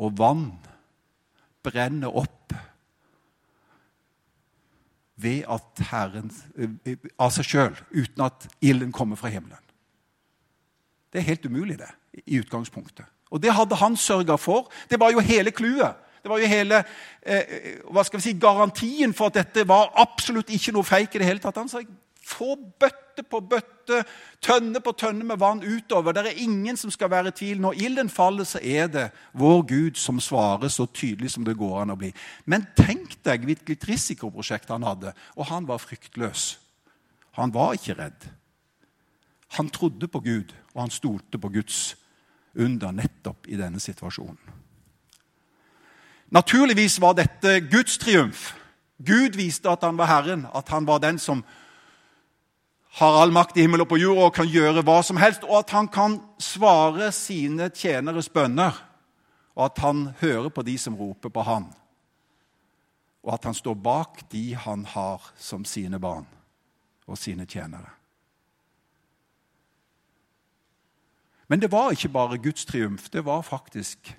og 0.00 0.18
vann 0.18 0.46
brenner 1.66 2.14
opp 2.14 2.54
ved 5.20 5.44
at 5.52 5.82
Herren, 5.90 6.30
eh, 6.56 6.96
av 7.20 7.32
seg 7.34 7.44
sjøl, 7.44 7.74
uten 7.92 8.24
at 8.24 8.46
ilden 8.64 8.92
kommer 8.92 9.18
fra 9.20 9.28
himmelen. 9.28 9.60
Det 11.12 11.20
er 11.20 11.26
helt 11.26 11.44
umulig, 11.44 11.76
det, 11.78 11.90
i 12.24 12.38
utgangspunktet. 12.40 13.04
Og 13.30 13.42
det 13.42 13.52
hadde 13.52 13.76
han 13.76 13.96
sørga 13.96 14.38
for. 14.38 14.70
Det 14.88 15.00
var 15.00 15.12
jo 15.12 15.20
hele 15.20 15.50
clouet. 15.50 15.98
Det 16.20 16.30
var 16.30 16.42
jo 16.42 16.50
hele 16.50 16.82
eh, 17.22 17.80
hva 17.88 18.04
skal 18.04 18.20
vi 18.20 18.28
si, 18.28 18.36
garantien 18.40 19.14
for 19.16 19.30
at 19.30 19.40
dette 19.40 19.66
var 19.68 19.92
absolutt 20.00 20.52
ikke 20.52 20.74
noe 20.76 20.86
feik 20.86 21.14
i 21.14 21.22
det 21.22 21.28
hele 21.28 21.42
tatt. 21.42 21.58
Han 21.60 21.70
sa 21.70 21.82
få 22.30 22.54
bøtte 22.56 23.24
på 23.26 23.40
bøtte, 23.40 24.02
tønne 24.44 24.80
på 24.84 24.92
tønne 24.98 25.26
med 25.26 25.40
vann 25.40 25.62
utover. 25.64 26.14
Det 26.14 26.30
er 26.30 26.42
ingen 26.44 26.76
som 26.78 26.92
skal 26.92 27.10
være 27.10 27.32
i 27.32 27.36
tvil. 27.40 27.60
Når 27.60 27.80
ilden 27.82 28.10
faller, 28.12 28.46
så 28.48 28.60
er 28.62 28.90
det 28.92 29.06
vår 29.32 29.62
Gud 29.68 30.00
som 30.00 30.20
svarer 30.20 30.68
så 30.68 30.86
tydelig 30.86 31.32
som 31.34 31.44
det 31.44 31.58
går 31.58 31.80
an 31.82 31.94
å 31.94 31.98
bli. 32.00 32.12
Men 32.46 32.68
tenk 32.78 33.18
deg 33.26 33.46
hvilket 33.48 33.88
risikoprosjekt 33.90 34.70
han 34.72 34.86
hadde, 34.86 35.14
og 35.36 35.50
han 35.50 35.68
var 35.68 35.82
fryktløs. 35.82 36.52
Han 37.38 37.54
var 37.54 37.74
ikke 37.78 37.98
redd. 37.98 38.28
Han 39.58 39.70
trodde 39.74 40.08
på 40.08 40.22
Gud, 40.22 40.54
og 40.74 40.84
han 40.84 40.94
stolte 40.94 41.38
på 41.38 41.50
Guds 41.50 41.96
under 42.54 42.94
nettopp 42.94 43.48
i 43.50 43.58
denne 43.58 43.80
situasjonen. 43.82 44.59
Naturligvis 46.30 47.00
var 47.00 47.12
dette 47.18 47.60
Guds 47.60 47.98
triumf. 47.98 48.54
Gud 49.06 49.34
viste 49.36 49.70
at 49.70 49.82
han 49.82 49.98
var 49.98 50.06
Herren, 50.06 50.46
at 50.54 50.68
han 50.68 50.86
var 50.86 50.98
den 50.98 51.18
som 51.18 51.44
har 53.00 53.22
all 53.22 53.32
makt 53.32 53.56
i 53.56 53.64
himmel 53.64 53.84
og 53.84 53.88
på 53.90 53.98
jord 54.00 54.18
og 54.24 54.34
kan 54.34 54.48
gjøre 54.50 54.82
hva 54.86 55.00
som 55.06 55.18
helst, 55.18 55.44
og 55.46 55.62
at 55.62 55.74
han 55.74 55.88
kan 55.88 56.18
svare 56.42 57.10
sine 57.14 57.70
tjeneres 57.74 58.28
bønner, 58.28 58.74
og 59.54 59.64
at 59.70 59.78
han 59.82 60.08
hører 60.20 60.50
på 60.54 60.62
de 60.66 60.76
som 60.78 60.98
roper 60.98 61.32
på 61.34 61.44
han, 61.46 61.70
og 63.22 63.34
at 63.34 63.46
han 63.50 63.54
står 63.54 63.78
bak 63.78 64.24
de 64.32 64.54
han 64.54 64.84
har 64.84 65.32
som 65.38 65.64
sine 65.64 65.98
barn 66.02 66.26
og 67.06 67.18
sine 67.18 67.46
tjenere. 67.46 67.90
Men 71.50 71.60
det 71.60 71.72
var 71.72 71.90
ikke 71.90 72.12
bare 72.14 72.38
Guds 72.38 72.64
triumf, 72.64 73.08
det 73.10 73.24
var 73.24 73.42
faktisk 73.42 74.14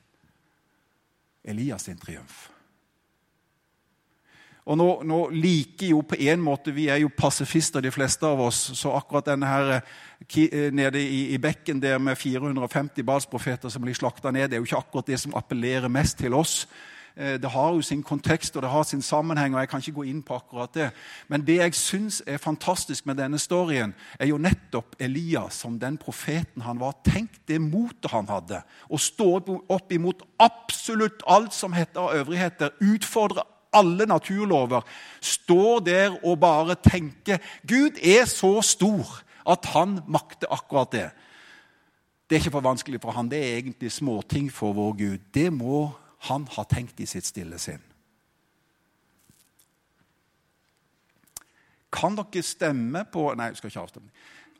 Elias 1.43 1.87
sin 1.87 1.97
triumf. 1.97 2.49
Og 4.69 4.77
nå, 4.77 4.87
nå, 5.09 5.19
liker 5.33 5.89
jo 5.89 6.03
på 6.05 6.19
en 6.21 6.41
måte 6.43 6.73
Vi 6.75 6.85
er 6.93 6.99
jo 7.01 7.09
pasifister, 7.17 7.81
de 7.81 7.91
fleste 7.91 8.27
av 8.27 8.41
oss. 8.45 8.59
Så 8.77 8.93
akkurat 8.93 9.31
denne 9.31 9.49
her 9.49 9.71
eh, 9.79 10.69
nede 10.71 11.01
i, 11.01 11.33
i 11.33 11.39
bekken 11.41 11.81
der 11.81 11.97
med 11.97 12.17
450 12.17 13.03
balsprofeter 13.03 13.73
som 13.73 13.81
blir 13.81 13.97
slakta 13.97 14.31
ned, 14.31 14.49
det 14.49 14.57
er 14.57 14.61
jo 14.61 14.69
ikke 14.69 14.83
akkurat 14.83 15.09
det 15.09 15.19
som 15.19 15.35
appellerer 15.35 15.89
mest 15.89 16.19
til 16.21 16.37
oss. 16.37 16.67
Eh, 17.15 17.37
det 17.41 17.49
har 17.51 17.73
jo 17.73 17.81
sin 17.81 18.03
kontekst 18.03 18.55
og 18.55 18.63
det 18.63 18.71
har 18.71 18.83
sin 18.83 19.01
sammenheng, 19.01 19.55
og 19.55 19.59
jeg 19.59 19.69
kan 19.69 19.83
ikke 19.83 19.97
gå 19.99 20.03
inn 20.09 20.21
på 20.23 20.35
akkurat 20.35 20.73
det. 20.73 20.89
Men 21.27 21.45
det 21.47 21.57
jeg 21.59 21.75
syns 21.75 22.21
er 22.27 22.37
fantastisk 22.37 23.05
med 23.05 23.19
denne 23.19 23.39
storyen, 23.39 23.93
er 24.19 24.31
jo 24.31 24.39
nettopp 24.41 24.95
Elias 24.99 25.59
som 25.63 25.79
den 25.79 25.97
profeten 25.97 26.61
han 26.61 26.79
var. 26.79 26.95
Tenk 27.05 27.41
det 27.47 27.61
motet 27.61 28.11
han 28.11 28.29
hadde. 28.31 28.61
Å 28.89 28.97
stå 28.99 29.31
opp 29.69 29.91
imot 29.91 30.23
absolutt 30.39 31.23
alt 31.27 31.53
som 31.53 31.73
heter 31.73 32.21
øvrigheter. 32.21 32.71
Utfordre 32.79 33.43
alle 33.73 34.05
naturlover. 34.05 34.81
Stå 35.21 35.79
der 35.79 36.17
og 36.25 36.39
bare 36.39 36.75
tenke 36.75 37.39
Gud 37.67 37.99
er 38.03 38.25
så 38.25 38.59
stor 38.61 39.21
at 39.47 39.65
han 39.73 39.99
makter 40.07 40.51
akkurat 40.51 40.91
det. 40.91 41.09
Det 42.29 42.37
er 42.37 42.43
ikke 42.45 42.55
for 42.55 42.63
vanskelig 42.63 43.01
for 43.03 43.11
han, 43.11 43.27
det 43.27 43.39
er 43.39 43.57
egentlig 43.57 43.91
småting 43.91 44.51
for 44.53 44.73
vår 44.73 44.93
Gud. 44.97 45.17
Det 45.33 45.49
må 45.53 45.89
han 46.27 46.47
har 46.55 46.67
tenkt 46.69 46.99
i 47.01 47.07
sitt 47.09 47.25
stille 47.25 47.57
sinn. 47.61 47.81
Kan 51.91 52.15
dere 52.15 52.43
stemme 52.45 53.03
på 53.11 53.25
Nei, 53.35 53.49
jeg 53.51 53.59
skal 53.59 53.71
ikke 53.71 53.85
avstemme. 53.85 54.11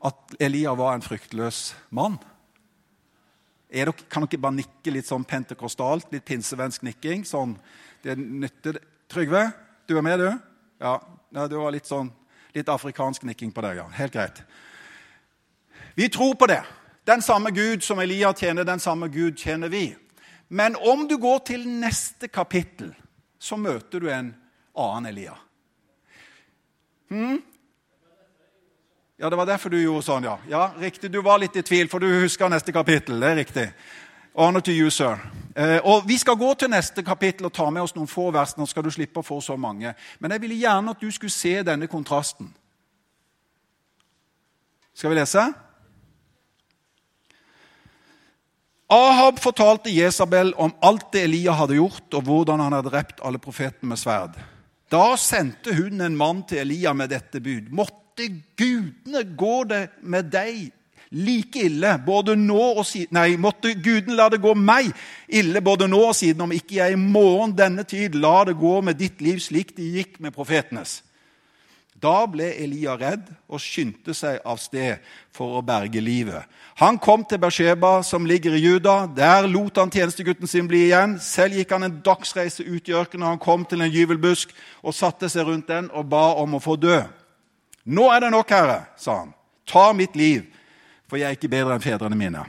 At 0.04 0.34
Elia 0.42 0.74
var 0.76 0.96
en 0.96 1.04
fryktløs 1.04 1.72
mann? 1.94 2.18
Dere, 3.72 3.94
kan 4.10 4.26
dere 4.26 4.42
bare 4.42 4.58
nikke 4.58 4.92
litt 4.92 5.08
sånn 5.08 5.24
pentekostalt? 5.24 6.10
Litt 6.12 6.26
pinsevensk 6.28 6.82
nikking? 6.84 7.22
Sånn, 7.24 7.54
det 8.04 8.18
nytter 8.18 8.82
Trygve, 9.12 9.50
du 9.86 9.98
er 9.98 10.04
med, 10.04 10.22
du? 10.22 10.28
Ja, 10.80 10.96
du 11.48 11.58
var 11.60 11.72
litt 11.74 11.88
sånn 11.88 12.08
litt 12.56 12.68
afrikansk 12.68 13.24
nikking 13.28 13.52
på 13.52 13.64
deg. 13.64 13.76
ja. 13.76 13.88
Helt 13.96 14.12
greit. 14.12 14.42
Vi 15.94 16.08
tror 16.08 16.34
på 16.34 16.46
det. 16.46 16.62
Den 17.04 17.22
samme 17.22 17.50
Gud 17.50 17.82
som 17.84 17.98
Elia 18.00 18.32
tjener, 18.32 18.64
den 18.64 18.80
samme 18.80 19.08
Gud 19.08 19.36
tjener 19.36 19.68
vi. 19.68 19.94
Men 20.52 20.76
om 20.76 21.08
du 21.08 21.16
går 21.16 21.38
til 21.38 21.62
neste 21.64 22.28
kapittel, 22.28 22.90
så 23.40 23.56
møter 23.56 24.00
du 24.00 24.10
en 24.12 24.34
annen 24.76 25.06
Elia. 25.08 25.32
Hmm? 27.08 27.38
Ja, 29.16 29.30
det 29.30 29.38
var 29.40 29.48
derfor 29.48 29.72
du 29.72 29.78
gjorde 29.80 30.04
sånn, 30.04 30.26
ja. 30.28 30.34
Ja, 30.50 30.66
Riktig, 30.76 31.08
du 31.12 31.22
var 31.24 31.40
litt 31.40 31.56
i 31.56 31.64
tvil, 31.64 31.88
for 31.88 32.04
du 32.04 32.08
husker 32.20 32.52
neste 32.52 32.72
kapittel. 32.72 33.16
Det 33.22 33.30
er 33.30 33.40
riktig. 33.40 33.66
Honor 34.36 34.60
to 34.60 34.76
you, 34.76 34.90
sir. 34.92 35.24
Eh, 35.56 35.78
og 35.88 36.04
Vi 36.08 36.18
skal 36.20 36.36
gå 36.36 36.52
til 36.54 36.72
neste 36.72 37.00
kapittel 37.02 37.48
og 37.48 37.56
ta 37.56 37.70
med 37.70 37.86
oss 37.86 37.96
noen 37.96 38.12
få 38.12 38.28
vers. 38.36 38.52
Nå 38.60 38.68
skal 38.68 38.84
du 38.84 38.90
slippe 38.92 39.24
å 39.24 39.26
få 39.26 39.40
så 39.40 39.56
mange. 39.56 39.94
Men 40.20 40.36
jeg 40.36 40.44
ville 40.44 40.60
gjerne 40.60 40.92
at 40.92 41.00
du 41.00 41.10
skulle 41.10 41.32
se 41.32 41.62
denne 41.64 41.88
kontrasten. 41.88 42.52
Skal 44.92 45.14
vi 45.14 45.16
lese? 45.16 45.48
Ahab 48.92 49.38
fortalte 49.40 49.90
Jesabel 49.90 50.52
om 50.60 50.72
alt 50.84 51.12
det 51.14 51.24
Elia 51.24 51.54
hadde 51.56 51.78
gjort, 51.78 52.10
og 52.12 52.26
hvordan 52.26 52.60
han 52.60 52.74
hadde 52.76 52.90
drept 52.92 53.22
alle 53.24 53.40
profetene 53.40 53.94
med 53.94 54.00
sverd. 54.00 54.36
Da 54.92 55.14
sendte 55.16 55.72
hun 55.72 56.02
en 56.04 56.16
mann 56.18 56.42
til 56.48 56.60
Elia 56.60 56.92
med 56.92 57.08
dette 57.14 57.40
bud. 57.40 57.70
Måtte 57.72 58.26
gudene 58.60 59.22
gå 59.38 59.62
det 59.70 59.86
med 60.04 60.28
deg 60.34 60.68
like 61.12 61.60
ille 61.68 61.94
både 62.06 62.34
nå 62.40 62.60
og 62.80 62.84
siden 62.88 63.16
Nei, 63.18 63.36
måtte 63.40 63.74
gudene 63.76 64.16
la 64.16 64.30
det 64.32 64.40
gå 64.40 64.54
meg 64.56 64.90
ille 65.28 65.60
både 65.64 65.88
nå 65.88 66.00
og 66.08 66.16
siden, 66.16 66.44
om 66.44 66.52
ikke 66.52 66.78
jeg 66.78 66.96
i 66.96 67.00
morgen 67.00 67.56
denne 67.56 67.84
tid 67.88 68.16
la 68.16 68.42
det 68.48 68.56
gå 68.60 68.78
med 68.84 69.00
ditt 69.00 69.20
liv 69.24 69.40
slik 69.44 69.74
det 69.76 69.88
gikk 69.96 70.20
med 70.24 70.36
profetenes. 70.36 71.00
Da 72.02 72.24
ble 72.26 72.48
Elia 72.58 72.96
redd 72.98 73.28
og 73.46 73.60
skyndte 73.62 74.14
seg 74.16 74.40
av 74.42 74.58
sted 74.58 74.98
for 75.34 75.60
å 75.60 75.62
berge 75.62 76.00
livet. 76.02 76.48
Han 76.80 76.98
kom 76.98 77.22
til 77.28 77.38
Bersheba, 77.38 78.00
som 78.02 78.26
ligger 78.26 78.56
i 78.56 78.62
Juda. 78.64 79.04
Der 79.06 79.46
lot 79.46 79.78
han 79.78 79.92
tjenestegutten 79.92 80.50
sin 80.50 80.66
bli 80.66 80.88
igjen. 80.88 81.14
Selv 81.22 81.60
gikk 81.60 81.76
han 81.76 81.86
en 81.86 82.00
dagsreise 82.02 82.66
ut 82.66 82.90
i 82.90 82.96
ørkenen. 82.98 83.28
Han 83.28 83.42
kom 83.42 83.62
til 83.68 83.84
en 83.84 83.92
gyvelbusk 83.92 84.50
og 84.82 84.96
satte 84.98 85.30
seg 85.30 85.46
rundt 85.46 85.70
den 85.70 85.92
og 85.94 86.08
ba 86.10 86.32
om 86.42 86.58
å 86.58 86.62
få 86.64 86.74
dø. 86.80 86.98
Nå 87.84 88.08
er 88.14 88.26
det 88.26 88.32
nok, 88.34 88.50
Herre, 88.50 88.80
sa 88.98 89.20
han. 89.20 89.30
Ta 89.66 89.92
mitt 89.94 90.18
liv, 90.18 90.48
for 91.06 91.22
jeg 91.22 91.30
er 91.30 91.38
ikke 91.38 91.50
bedre 91.54 91.78
enn 91.78 91.86
fedrene 91.86 92.18
mine. 92.18 92.42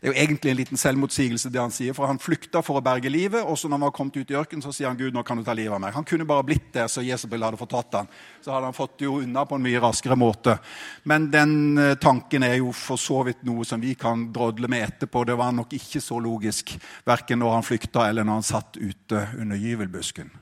Det 0.00 0.08
er 0.08 0.14
jo 0.14 0.20
egentlig 0.22 0.50
en 0.50 0.56
liten 0.56 0.80
selvmotsigelse, 0.80 1.50
det 1.52 1.60
han 1.60 1.72
sier, 1.74 1.92
for 1.92 2.08
han 2.08 2.18
flykta 2.18 2.62
for 2.64 2.78
å 2.78 2.82
berge 2.84 3.10
livet. 3.12 3.44
Og 3.44 3.58
så 3.60 3.68
når 3.68 3.76
han 3.76 3.84
var 3.84 3.92
kommet 3.98 4.14
ut 4.16 4.30
i 4.32 4.36
ørkenen, 4.38 4.62
så 4.64 4.72
sier 4.72 4.88
han 4.88 4.96
Gud, 4.96 5.12
nå 5.12 5.20
kan 5.28 5.36
du 5.36 5.44
ta 5.44 5.52
livet 5.52 5.76
av 5.76 5.82
meg. 5.84 5.92
Han 5.92 6.06
kunne 6.08 6.24
bare 6.28 6.46
blitt 6.48 6.70
der 6.72 6.88
så 6.88 7.04
Jesabel 7.04 7.44
hadde 7.44 7.60
fått 7.60 7.74
tatt 7.74 7.98
han. 7.98 8.08
Så 8.40 8.54
hadde 8.54 8.70
han 8.70 8.78
fått 8.78 8.94
det 8.96 9.10
jo 9.10 9.18
unna 9.20 9.44
på 9.44 9.58
en 9.60 9.66
mye 9.66 9.84
raskere 9.84 10.16
måte. 10.16 10.56
Men 11.04 11.28
den 11.28 11.52
eh, 11.76 11.92
tanken 12.00 12.48
er 12.48 12.56
jo 12.62 12.72
for 12.72 12.96
så 12.96 13.20
vidt 13.28 13.44
noe 13.44 13.68
som 13.68 13.84
vi 13.84 13.92
kan 13.92 14.24
drodle 14.32 14.72
med 14.72 14.88
etterpå. 14.88 15.26
Det 15.28 15.36
var 15.36 15.52
nok 15.52 15.76
ikke 15.76 16.00
så 16.00 16.16
logisk, 16.24 16.72
verken 17.04 17.44
når 17.44 17.58
han 17.58 17.68
flykta 17.68 18.08
eller 18.08 18.24
når 18.24 18.40
han 18.40 18.50
satt 18.54 18.80
ute 18.80 19.26
under 19.36 19.60
gyvelbusken. 19.60 20.32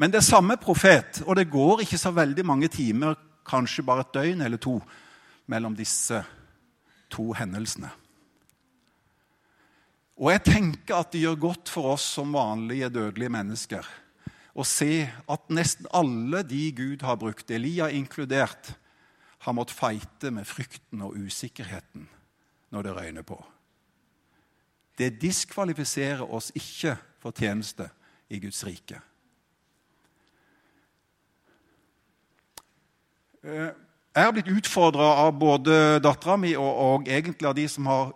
Men 0.00 0.08
det 0.08 0.22
er 0.22 0.30
samme 0.32 0.56
profet, 0.56 1.20
og 1.26 1.36
det 1.36 1.50
går 1.52 1.84
ikke 1.84 2.00
så 2.00 2.16
veldig 2.16 2.48
mange 2.48 2.72
timer, 2.72 3.18
kanskje 3.44 3.84
bare 3.84 4.06
et 4.06 4.16
døgn 4.16 4.46
eller 4.46 4.56
to, 4.62 4.78
mellom 5.52 5.76
disse 5.76 6.24
to 7.12 7.34
hendelsene. 7.36 7.92
Og 10.20 10.28
jeg 10.32 10.44
tenker 10.44 10.98
at 10.98 11.12
det 11.14 11.22
gjør 11.24 11.40
godt 11.48 11.72
for 11.72 11.94
oss 11.94 12.04
som 12.18 12.34
vanlige 12.36 12.90
dødelige 12.92 13.32
mennesker 13.32 13.86
å 14.52 14.64
se 14.68 15.06
at 15.08 15.52
nesten 15.52 15.88
alle 15.96 16.42
de 16.44 16.66
Gud 16.76 17.04
har 17.06 17.16
brukt, 17.20 17.50
Elia 17.50 17.88
inkludert, 17.88 18.74
har 19.42 19.56
måttet 19.56 19.74
feite 19.74 20.30
med 20.30 20.46
frykten 20.46 21.02
og 21.02 21.16
usikkerheten 21.18 22.04
når 22.72 22.84
det 22.86 22.92
røyner 22.96 23.24
på. 23.26 23.38
Det 24.98 25.16
diskvalifiserer 25.22 26.22
oss 26.22 26.52
ikke 26.54 26.94
for 27.22 27.34
tjeneste 27.34 27.88
i 28.30 28.38
Guds 28.42 28.60
rike. 28.68 29.00
Eh, 33.42 33.72
jeg 34.12 34.28
har 34.28 34.34
blitt 34.36 34.52
utfordra 34.52 35.08
av 35.24 35.32
både 35.40 35.98
dattera 36.04 36.36
mi 36.38 36.52
og, 36.54 36.68
og, 36.70 37.08
egentlig 37.08 37.48
av 37.48 37.56
de 37.56 37.64
som 37.72 37.88
har 37.90 38.12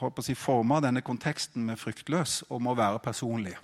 håper 0.00 0.22
å 0.22 0.26
si, 0.26 0.36
forma 0.38 0.80
denne 0.84 1.02
konteksten 1.04 1.66
med 1.68 1.80
fryktløs, 1.80 2.42
om 2.54 2.70
å 2.70 2.76
være 2.78 3.02
personlig. 3.04 3.56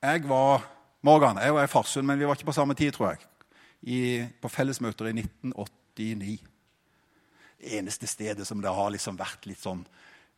Jeg 0.00 0.24
var 0.28 0.64
Morgan, 1.04 1.40
jeg 1.40 1.52
var 1.52 1.66
i 1.66 1.70
Farsund, 1.70 2.06
men 2.08 2.18
vi 2.20 2.28
var 2.28 2.36
ikke 2.36 2.48
på 2.48 2.56
samme 2.56 2.76
tid, 2.76 2.94
tror 2.96 3.12
jeg. 3.12 3.26
I, 3.80 3.98
på 4.40 4.48
fellesmøter 4.52 5.08
i 5.08 5.16
1989. 5.16 6.38
Det 7.60 7.76
eneste 7.76 8.08
stedet 8.08 8.46
som 8.48 8.60
det 8.60 8.72
har 8.72 8.92
liksom 8.92 9.16
vært 9.20 9.44
litt 9.48 9.60
sånn 9.60 9.82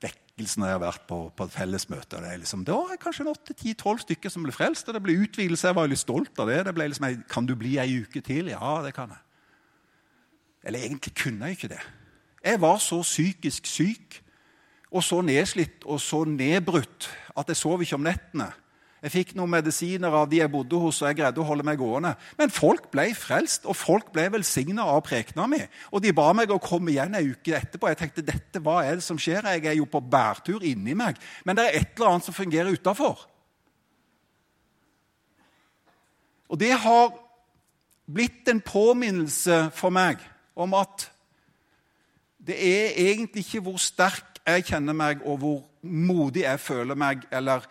vekkelse 0.03 0.59
når 0.59 0.69
jeg 0.69 0.77
har 0.77 0.83
vært 0.83 1.05
på, 1.07 1.19
på 1.35 1.47
et 1.47 1.55
fellesmøte. 1.55 2.23
Det, 2.25 2.33
liksom, 2.43 2.65
det 2.67 2.75
var 2.75 2.99
kanskje 3.03 3.27
8-10-12 3.31 4.03
stykker 4.07 4.35
som 4.35 4.47
ble 4.47 4.55
frelst, 4.55 4.89
og 4.89 4.97
det 4.97 5.03
ble 5.05 5.19
utvidelse. 5.23 5.69
Jeg 5.71 5.79
var 5.79 5.91
litt 5.91 6.03
stolt 6.03 6.43
av 6.43 6.51
det. 6.51 6.63
det 6.67 6.75
ble 6.77 6.89
liksom, 6.91 7.09
Kan 7.31 7.47
du 7.47 7.55
bli 7.59 7.77
ei 7.83 8.01
uke 8.03 8.23
til? 8.25 8.51
Ja, 8.55 8.81
det 8.83 8.95
kan 8.99 9.15
jeg. 9.15 9.23
Eller 10.65 10.85
egentlig 10.85 11.15
kunne 11.19 11.51
jeg 11.51 11.59
ikke 11.59 11.75
det. 11.75 11.83
Jeg 12.45 12.61
var 12.61 12.79
så 12.83 13.03
psykisk 13.03 13.67
syk 13.67 14.19
og 14.93 15.05
så 15.05 15.21
nedslitt 15.25 15.87
og 15.89 16.01
så 16.01 16.25
nedbrutt 16.29 17.09
at 17.37 17.49
jeg 17.49 17.57
sov 17.57 17.83
ikke 17.83 17.97
om 17.97 18.05
nettene. 18.07 18.51
Jeg 19.03 19.11
fikk 19.11 19.31
noen 19.35 19.51
medisiner 19.51 20.15
av 20.15 20.29
de 20.31 20.39
jeg 20.39 20.51
bodde 20.53 20.79
hos, 20.79 21.01
og 21.03 21.09
jeg 21.09 21.17
greide 21.19 21.41
å 21.43 21.47
holde 21.47 21.65
meg 21.67 21.81
gående. 21.81 22.13
Men 22.39 22.53
folk 22.55 22.85
ble 22.93 23.09
frelst, 23.19 23.65
og 23.67 23.75
folk 23.75 24.13
ble 24.15 24.29
velsigna 24.31 24.85
av 24.93 25.01
prekena 25.09 25.49
mi. 25.51 25.59
Og 25.91 26.05
de 26.05 26.13
ba 26.15 26.29
meg 26.39 26.53
å 26.55 26.61
komme 26.63 26.93
igjen 26.93 27.17
ei 27.19 27.33
uke 27.33 27.57
etterpå. 27.59 27.91
Jeg 27.91 27.99
tenkte 27.99 28.23
dette, 28.29 28.63
hva 28.63 28.77
er 28.87 29.01
det 29.01 29.07
som 29.07 29.19
skjer? 29.19 29.49
Jeg 29.57 29.67
er 29.73 29.75
jo 29.81 29.89
på 29.91 29.99
bærtur 30.07 30.63
inni 30.63 30.95
meg. 30.95 31.19
Men 31.43 31.59
det 31.59 31.65
er 31.67 31.81
et 31.81 31.97
eller 31.97 32.13
annet 32.13 32.29
som 32.29 32.37
fungerer 32.37 32.79
utafor. 32.79 33.27
Og 36.47 36.61
det 36.63 36.71
har 36.85 37.11
blitt 38.07 38.47
en 38.53 38.63
påminnelse 38.63 39.65
for 39.75 39.91
meg 39.91 40.23
om 40.55 40.75
at 40.77 41.09
det 42.43 42.57
er 42.59 42.99
egentlig 42.99 43.45
ikke 43.47 43.63
hvor 43.63 43.79
sterk 43.81 44.41
jeg 44.43 44.67
kjenner 44.67 44.97
meg, 44.97 45.23
og 45.23 45.39
hvor 45.39 45.61
modig 45.83 46.43
jeg 46.43 46.61
føler 46.61 46.99
meg, 46.99 47.23
eller 47.31 47.65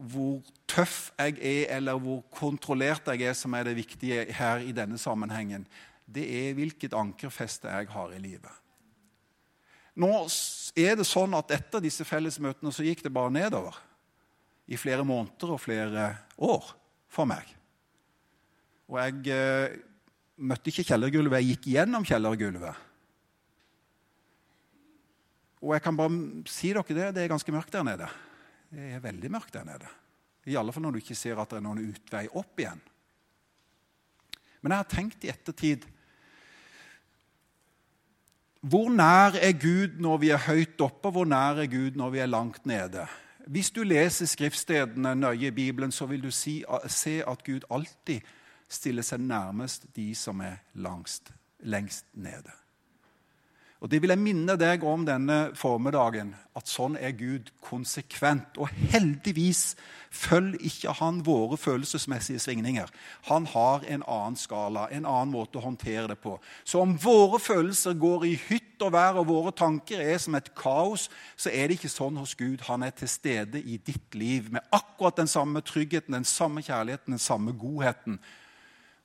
hvor 0.00 0.40
tøff 0.68 1.10
jeg 1.18 1.38
er, 1.40 1.76
eller 1.76 2.00
hvor 2.00 2.22
kontrollert 2.32 3.08
jeg 3.12 3.28
er, 3.28 3.36
som 3.36 3.54
er 3.56 3.68
det 3.68 3.78
viktige 3.78 4.26
her 4.36 4.64
i 4.64 4.74
denne 4.76 4.98
sammenhengen. 5.00 5.66
Det 6.04 6.24
er 6.24 6.56
hvilket 6.58 6.96
ankerfeste 6.96 7.70
jeg 7.70 7.88
har 7.92 8.12
i 8.12 8.20
livet. 8.20 8.52
Nå 10.00 10.10
er 10.78 10.96
det 10.96 11.06
sånn 11.08 11.34
at 11.36 11.50
Etter 11.54 11.82
disse 11.82 12.06
fellesmøtene 12.06 12.72
så 12.72 12.84
gikk 12.86 13.02
det 13.04 13.12
bare 13.14 13.32
nedover. 13.34 13.76
I 14.70 14.78
flere 14.78 15.04
måneder 15.04 15.56
og 15.56 15.62
flere 15.62 16.10
år 16.38 16.68
for 17.10 17.28
meg. 17.28 17.48
Og 18.90 18.98
jeg 19.00 19.32
eh, 19.34 19.78
møtte 20.40 20.72
ikke 20.72 20.86
kjellergulvet, 20.88 21.40
jeg 21.40 21.54
gikk 21.54 21.68
gjennom 21.74 22.06
kjellergulvet. 22.08 22.86
Og 25.60 25.74
jeg 25.76 25.84
kan 25.84 25.96
bare 25.98 26.48
si 26.48 26.72
dere 26.72 26.96
det, 26.96 27.08
det 27.16 27.24
er 27.24 27.32
ganske 27.32 27.52
mørkt 27.52 27.74
der 27.74 27.84
nede. 27.84 28.08
Det 28.70 28.94
er 28.96 29.02
veldig 29.04 29.30
mørkt 29.32 29.52
der 29.54 29.66
nede. 29.68 29.88
I 30.48 30.56
alle 30.56 30.72
fall 30.72 30.86
når 30.86 30.96
du 30.96 31.02
ikke 31.02 31.18
ser 31.18 31.40
at 31.40 31.50
det 31.52 31.58
er 31.60 31.66
noen 31.66 31.82
utvei 31.90 32.24
opp 32.32 32.60
igjen. 32.62 32.80
Men 34.60 34.72
jeg 34.72 34.82
har 34.82 34.92
tenkt 34.92 35.24
i 35.24 35.30
ettertid 35.32 35.86
Hvor 38.60 38.90
nær 38.92 39.38
er 39.40 39.54
Gud 39.56 39.96
når 40.04 40.18
vi 40.20 40.32
er 40.34 40.42
høyt 40.44 40.82
oppe, 40.84 41.08
hvor 41.08 41.24
nær 41.24 41.62
er 41.62 41.68
Gud 41.72 41.96
når 41.96 42.10
vi 42.12 42.20
er 42.20 42.28
langt 42.28 42.66
nede? 42.68 43.06
Hvis 43.48 43.70
du 43.72 43.80
leser 43.82 44.28
skriftstedene 44.28 45.14
nøye 45.16 45.48
i 45.48 45.54
Bibelen, 45.54 45.92
så 45.92 46.04
vil 46.06 46.20
du 46.20 46.30
si, 46.30 46.60
se 46.86 47.22
at 47.24 47.44
Gud 47.44 47.64
alltid 47.72 48.20
stiller 48.70 49.06
seg 49.06 49.22
nærmest 49.26 49.90
de 49.96 50.12
som 50.14 50.40
er 50.46 50.62
langst, 50.74 51.32
lengst 51.60 52.06
nede. 52.14 52.54
Og 53.80 53.90
Det 53.90 54.02
vil 54.02 54.12
jeg 54.12 54.20
minne 54.20 54.58
deg 54.60 54.82
om 54.84 55.06
denne 55.08 55.54
formiddagen, 55.56 56.34
at 56.56 56.68
sånn 56.68 56.98
er 57.00 57.14
Gud 57.16 57.48
konsekvent. 57.64 58.58
Og 58.60 58.68
heldigvis 58.68 59.72
følger 60.12 60.60
ikke 60.68 60.92
han 60.98 61.22
våre 61.24 61.56
følelsesmessige 61.56 62.42
svingninger. 62.44 62.90
Han 63.30 63.46
har 63.48 63.86
en 63.88 64.04
annen 64.04 64.36
skala, 64.36 64.84
en 64.92 65.08
annen 65.08 65.32
måte 65.32 65.56
å 65.56 65.64
håndtere 65.64 66.10
det 66.10 66.18
på. 66.20 66.34
Så 66.60 66.82
om 66.84 66.92
våre 67.00 67.40
følelser 67.40 67.96
går 67.96 68.26
i 68.28 68.34
hytt 68.50 68.84
og 68.84 68.92
vær, 68.92 69.22
og 69.22 69.30
våre 69.32 69.54
tanker 69.56 70.04
er 70.04 70.20
som 70.20 70.36
et 70.36 70.52
kaos, 70.60 71.08
så 71.40 71.48
er 71.48 71.70
det 71.70 71.80
ikke 71.80 71.94
sånn 71.94 72.20
hos 72.20 72.36
Gud. 72.36 72.66
Han 72.68 72.84
er 72.84 72.92
til 72.92 73.08
stede 73.08 73.64
i 73.64 73.80
ditt 73.80 74.12
liv 74.12 74.52
med 74.52 74.76
akkurat 74.76 75.16
den 75.16 75.30
samme 75.30 75.64
tryggheten, 75.64 76.20
den 76.20 76.28
samme 76.28 76.60
kjærligheten, 76.60 77.16
den 77.16 77.28
samme 77.30 77.56
godheten 77.56 78.20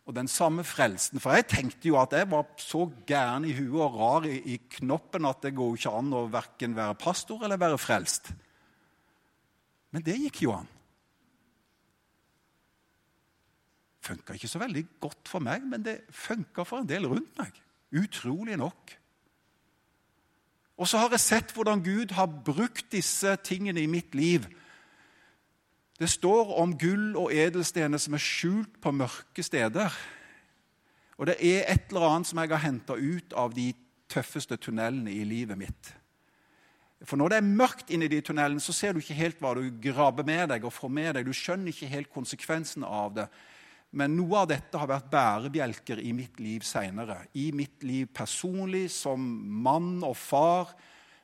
og 0.06 0.14
den 0.14 0.28
samme 0.30 0.64
frelsen. 0.64 1.20
For 1.22 1.34
jeg 1.34 1.48
tenkte 1.50 1.90
jo 1.90 1.98
at 1.98 2.14
jeg 2.14 2.30
var 2.30 2.46
så 2.62 2.86
gæren 3.10 3.48
i 3.50 3.56
huet 3.58 3.82
og 3.82 3.98
rar 3.98 4.28
i, 4.30 4.38
i 4.54 4.58
knoppen 4.78 5.26
at 5.26 5.42
det 5.46 5.56
går 5.58 5.78
ikke 5.80 5.94
an 5.98 6.14
å 6.14 6.28
verken 6.32 6.78
være 6.78 6.98
pastor 7.02 7.46
eller 7.46 7.62
være 7.62 7.82
frelst. 7.82 8.30
Men 9.96 10.06
det 10.06 10.20
gikk 10.22 10.44
jo 10.46 10.54
an. 10.54 10.70
Funka 14.06 14.36
ikke 14.38 14.52
så 14.52 14.62
veldig 14.62 14.84
godt 15.02 15.32
for 15.32 15.42
meg, 15.42 15.66
men 15.66 15.82
det 15.82 16.04
funka 16.14 16.68
for 16.68 16.84
en 16.84 16.90
del 16.90 17.08
rundt 17.10 17.34
meg. 17.42 17.58
Utrolig 17.98 18.60
nok. 18.62 18.94
Og 20.76 20.90
så 20.92 21.00
har 21.02 21.16
jeg 21.16 21.24
sett 21.24 21.56
hvordan 21.56 21.82
Gud 21.82 22.14
har 22.14 22.30
brukt 22.46 22.92
disse 22.94 23.32
tingene 23.48 23.82
i 23.82 23.90
mitt 23.90 24.14
liv 24.14 24.46
det 26.00 26.10
står 26.12 26.52
om 26.60 26.74
gull 26.78 27.14
og 27.16 27.32
edelstener 27.32 28.02
som 28.02 28.18
er 28.18 28.24
skjult 28.24 28.80
på 28.84 28.92
mørke 28.92 29.44
steder. 29.44 29.94
Og 31.16 31.30
det 31.30 31.38
er 31.40 31.70
et 31.72 31.92
eller 31.92 32.10
annet 32.10 32.28
som 32.28 32.42
jeg 32.42 32.52
har 32.52 32.64
henta 32.66 32.98
ut 33.00 33.36
av 33.40 33.54
de 33.56 33.70
tøffeste 34.12 34.58
tunnelene 34.60 35.14
i 35.14 35.24
livet 35.28 35.58
mitt. 35.60 35.94
For 37.06 37.20
når 37.20 37.32
det 37.32 37.38
er 37.40 37.56
mørkt 37.62 37.92
inni 37.94 38.10
de 38.12 38.22
tunnelene, 38.24 38.64
så 38.64 38.74
ser 38.76 38.96
du 38.96 39.02
ikke 39.02 39.18
helt 39.18 39.42
hva 39.44 39.54
du 39.56 39.68
grabber 39.84 40.28
med 40.28 40.50
deg 40.52 40.66
og 40.66 40.74
får 40.74 40.92
med 40.92 41.14
deg. 41.16 41.28
Du 41.28 41.36
skjønner 41.36 41.72
ikke 41.72 41.92
helt 41.92 42.12
konsekvensen 42.12 42.86
av 42.88 43.14
det. 43.16 43.28
Men 43.96 44.16
noe 44.18 44.42
av 44.42 44.50
dette 44.52 44.80
har 44.80 44.90
vært 44.90 45.12
bærebjelker 45.12 46.02
i 46.04 46.12
mitt 46.16 46.40
liv 46.44 46.66
seinere. 46.68 47.22
I 47.40 47.52
mitt 47.56 47.84
liv 47.88 48.10
personlig, 48.12 48.90
som 48.92 49.22
mann 49.64 50.02
og 50.04 50.18
far, 50.20 50.74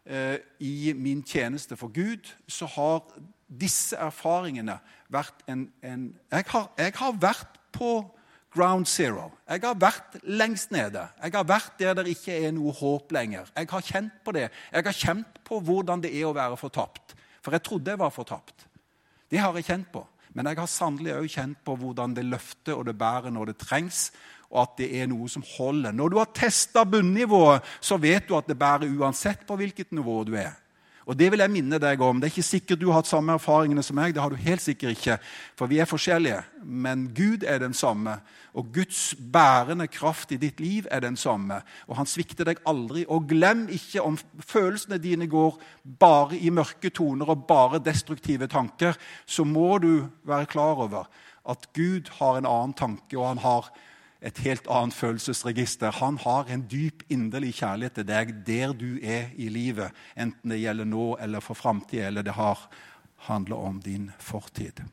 i 0.05 0.93
min 0.97 1.19
tjeneste 1.21 1.77
for 1.77 1.93
Gud, 1.93 2.25
så 2.49 2.65
har 2.65 3.03
disse 3.51 3.97
erfaringene 3.99 4.79
vært 5.11 5.43
en, 5.51 5.67
en 5.83 6.07
jeg, 6.31 6.45
har, 6.47 6.71
jeg, 6.79 6.93
har, 6.97 7.19
vært 7.21 7.59
på 7.75 7.91
ground 8.55 8.87
zero. 8.89 9.29
Jeg 9.47 9.63
har 9.63 9.77
vært 9.79 10.17
lengst 10.23 10.71
nede. 10.71 11.03
Jeg 11.21 11.35
har 11.35 11.47
vært 11.47 11.77
der 11.79 11.95
det 11.99 12.07
ikke 12.15 12.35
er 12.47 12.55
noe 12.55 12.73
håp 12.75 13.11
lenger. 13.15 13.51
Jeg 13.55 13.69
har 13.71 13.85
kjent 13.87 14.17
på 14.25 14.33
det. 14.35 14.47
Jeg 14.71 14.87
har 14.87 14.97
kjent 15.03 15.41
på 15.47 15.59
hvordan 15.63 16.03
det 16.03 16.13
er 16.15 16.27
å 16.27 16.35
være 16.35 16.59
fortapt. 16.59 17.15
For 17.41 17.55
jeg 17.55 17.63
trodde 17.65 17.93
jeg 17.93 18.01
var 18.01 18.13
fortapt. 18.13 18.67
Det 19.31 19.39
har 19.39 19.55
jeg 19.55 19.67
kjent 19.69 19.91
på. 19.93 20.03
Men 20.35 20.47
jeg 20.47 20.61
har 20.61 20.71
sannelig 20.71 21.15
òg 21.17 21.31
kjent 21.31 21.59
på 21.67 21.75
hvordan 21.79 22.15
det 22.15 22.27
løfter 22.27 22.77
og 22.77 22.85
det 22.87 22.95
bærer 22.99 23.33
når 23.33 23.51
det 23.51 23.59
trengs, 23.65 24.09
og 24.51 24.63
at 24.65 24.79
det 24.81 24.89
er 24.99 25.07
noe 25.09 25.29
som 25.31 25.45
holder. 25.55 25.95
Når 25.95 26.11
du 26.11 26.17
har 26.19 26.33
testa 26.35 26.83
bunnivået, 26.83 27.63
så 27.79 27.97
vet 28.01 28.27
du 28.27 28.35
at 28.37 28.49
det 28.49 28.59
bærer 28.59 28.91
uansett 28.91 29.47
på 29.47 29.57
hvilket 29.59 29.95
nivå 29.95 30.21
du 30.27 30.35
er. 30.39 30.51
Og 31.09 31.17
det 31.17 31.31
vil 31.33 31.41
jeg 31.41 31.51
minne 31.51 31.79
deg 31.81 32.01
om. 32.05 32.19
Det 32.21 32.27
er 32.27 32.33
ikke 32.35 32.45
sikkert 32.45 32.79
du 32.79 32.91
har 32.91 33.01
hatt 33.01 33.09
samme 33.09 33.33
erfaringene 33.33 33.83
som 33.83 33.97
meg. 33.97 34.13
det 34.13 34.21
har 34.21 34.29
du 34.29 34.37
helt 34.37 34.61
sikkert 34.61 34.91
ikke, 34.95 35.17
For 35.57 35.67
vi 35.67 35.79
er 35.79 35.89
forskjellige. 35.89 36.43
Men 36.63 37.09
Gud 37.15 37.43
er 37.43 37.57
den 37.59 37.73
samme. 37.73 38.19
Og 38.53 38.67
Guds 38.73 39.15
bærende 39.33 39.87
kraft 39.87 40.31
i 40.31 40.37
ditt 40.37 40.59
liv 40.59 40.87
er 40.91 40.99
den 40.99 41.17
samme. 41.17 41.61
Og 41.87 41.97
han 41.97 42.05
svikter 42.05 42.45
deg 42.45 42.61
aldri. 42.67 43.05
Og 43.07 43.27
glem 43.27 43.67
ikke 43.69 44.01
om 44.01 44.17
følelsene 44.39 44.97
dine 44.97 45.27
går 45.27 45.59
bare 45.99 46.37
i 46.37 46.49
mørke 46.49 46.89
toner 46.89 47.29
og 47.29 47.47
bare 47.47 47.79
destruktive 47.79 48.47
tanker, 48.47 48.93
så 49.25 49.43
må 49.43 49.77
du 49.77 50.07
være 50.23 50.45
klar 50.45 50.75
over 50.75 51.09
at 51.49 51.73
Gud 51.73 52.11
har 52.19 52.37
en 52.37 52.45
annen 52.45 52.73
tanke, 52.73 53.17
og 53.17 53.27
han 53.27 53.37
har 53.41 53.71
et 54.21 54.37
helt 54.45 54.67
annet 54.69 54.93
følelsesregister. 54.93 55.91
Han 55.97 56.17
har 56.21 56.49
en 56.49 56.67
dyp, 56.69 57.03
inderlig 57.09 57.55
kjærlighet 57.57 57.97
til 57.97 58.07
deg 58.07 58.33
der 58.45 58.73
du 58.77 58.99
er 59.01 59.33
i 59.33 59.49
livet, 59.49 59.91
enten 60.15 60.53
det 60.53 60.61
gjelder 60.61 60.85
nå 60.85 61.15
eller 61.19 61.41
for 61.41 61.57
framtida, 61.57 62.07
eller 62.07 62.25
det 62.25 62.37
har, 62.37 62.67
handler 63.27 63.57
om 63.57 63.81
din 63.81 64.11
fortid. 64.21 64.83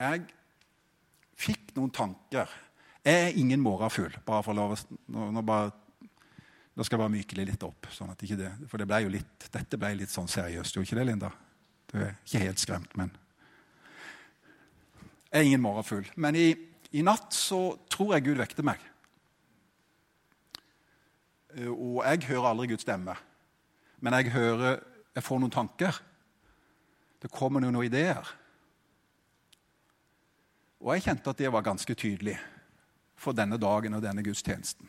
Jeg 0.00 0.22
fikk 1.36 1.74
noen 1.76 1.92
tanker. 1.92 2.48
Jeg 3.04 3.26
er 3.26 3.36
ingen 3.36 3.60
morgenfugl. 3.60 4.16
bare 4.24 4.42
for 4.42 4.56
lov, 4.56 4.76
nå, 5.08 5.30
nå 5.32 5.42
bare 5.44 5.72
da 6.74 6.86
skal 6.86 6.96
jeg 6.96 7.02
bare 7.02 7.14
mykle 7.14 7.46
litt 7.48 7.64
opp. 7.66 7.88
sånn 7.92 8.12
det, 8.16 8.50
For 8.70 8.78
det 8.78 8.86
ble 8.88 9.00
jo 9.04 9.12
litt, 9.12 9.48
dette 9.50 9.78
ble 9.80 9.94
litt 9.98 10.12
sånn 10.12 10.30
seriøst, 10.30 10.76
jo 10.76 10.84
ikke 10.86 10.98
det, 11.00 11.06
Linda? 11.08 11.30
Du 11.90 11.98
er 11.98 12.14
ikke 12.24 12.44
helt 12.44 12.62
skremt, 12.62 12.96
men 12.96 13.10
Jeg 15.30 15.40
er 15.40 15.46
ingen 15.46 15.62
morgenfugl. 15.62 16.08
Men 16.16 16.34
i, 16.34 16.48
i, 16.90 17.02
natt 17.06 17.30
så 17.34 17.76
tror 17.86 18.16
jeg 18.16 18.24
Gud 18.26 18.40
vekte 18.40 18.64
meg. 18.66 18.80
Og 21.70 22.00
jeg 22.02 22.24
hører 22.26 22.48
aldri 22.48 22.72
Guds 22.72 22.82
stemme. 22.82 23.14
Men 24.00 24.16
jeg 24.18 24.32
hører 24.34 24.80
Jeg 25.14 25.22
får 25.26 25.38
noen 25.38 25.54
tanker. 25.54 25.96
Det 27.22 27.30
kommer 27.30 27.60
noen 27.60 27.78
ideer. 27.84 28.26
Og 30.80 30.94
jeg 30.94 31.04
kjente 31.04 31.30
at 31.30 31.38
det 31.38 31.50
var 31.52 31.66
ganske 31.66 31.94
tydelig 31.94 32.38
for 33.20 33.36
denne 33.36 33.58
dagen 33.60 33.94
og 33.94 34.02
denne 34.02 34.22
gudstjenesten. 34.24 34.88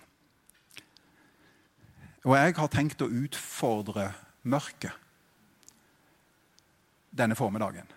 Og 2.21 2.36
jeg 2.38 2.53
har 2.57 2.69
tenkt 2.69 3.01
å 3.01 3.10
utfordre 3.10 4.12
mørket 4.45 4.93
denne 7.12 7.36
formiddagen. 7.36 7.88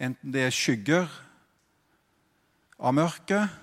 Enten 0.00 0.32
det 0.34 0.46
er 0.46 0.54
skygger 0.54 1.06
av 2.80 2.96
mørket, 2.96 3.58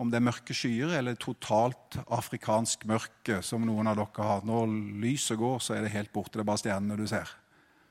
om 0.00 0.10
det 0.10 0.18
er 0.18 0.24
mørke 0.24 0.56
skyer 0.56 0.96
eller 0.96 1.18
totalt 1.20 1.98
afrikansk 2.10 2.86
mørke, 2.88 3.38
som 3.44 3.62
noen 3.68 3.90
av 3.92 3.98
dere 4.00 4.26
har. 4.26 4.46
Når 4.48 4.72
lyset 5.04 5.38
går, 5.38 5.60
så 5.62 5.76
er 5.76 5.84
det 5.84 5.94
helt 5.94 6.12
borte. 6.14 6.38
Det 6.38 6.42
er 6.42 6.48
bare 6.48 6.62
stjernene 6.64 6.98
du 6.98 7.04
ser. 7.06 7.30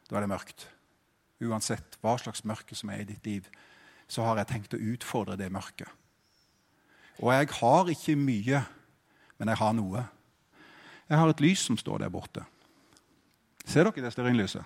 Da 0.10 0.18
er 0.18 0.26
det 0.26 0.34
mørkt. 0.34 0.66
Uansett 1.42 1.96
hva 2.02 2.18
slags 2.20 2.44
mørke 2.46 2.76
som 2.78 2.92
er 2.92 3.06
i 3.06 3.08
ditt 3.14 3.30
liv, 3.30 3.48
så 4.12 4.26
har 4.28 4.42
jeg 4.42 4.50
tenkt 4.50 4.76
å 4.76 4.82
utfordre 4.92 5.38
det 5.40 5.48
mørket. 5.54 5.88
Og 7.22 7.32
jeg 7.32 7.52
har 7.62 7.94
ikke 7.94 8.18
mye 8.20 8.64
men 9.42 9.50
jeg 9.50 9.58
har 9.58 9.74
noe. 9.74 10.04
Jeg 11.10 11.18
har 11.18 11.32
et 11.32 11.42
lys 11.42 11.64
som 11.66 11.78
står 11.80 12.04
der 12.04 12.14
borte. 12.14 12.44
Ser 13.66 13.88
dere 13.88 14.04
det 14.06 14.12
stearinlyset? 14.14 14.62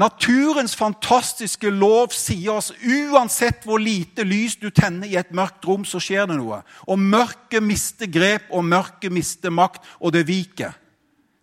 Naturens 0.00 0.72
fantastiske 0.72 1.68
lov 1.68 2.14
sier 2.16 2.54
oss 2.54 2.70
uansett 2.80 3.66
hvor 3.68 3.82
lite 3.82 4.24
lys 4.24 4.56
du 4.56 4.70
tenner 4.72 5.10
i 5.10 5.18
et 5.20 5.34
mørkt 5.36 5.68
rom, 5.68 5.84
så 5.84 6.00
skjer 6.00 6.30
det 6.30 6.38
noe. 6.40 6.62
Og 6.88 6.96
mørket 6.96 7.60
mister 7.60 8.08
grep, 8.08 8.48
og 8.48 8.64
mørket 8.64 9.12
mister 9.12 9.52
makt, 9.52 9.84
og 10.00 10.16
det 10.16 10.24
viker. 10.24 10.72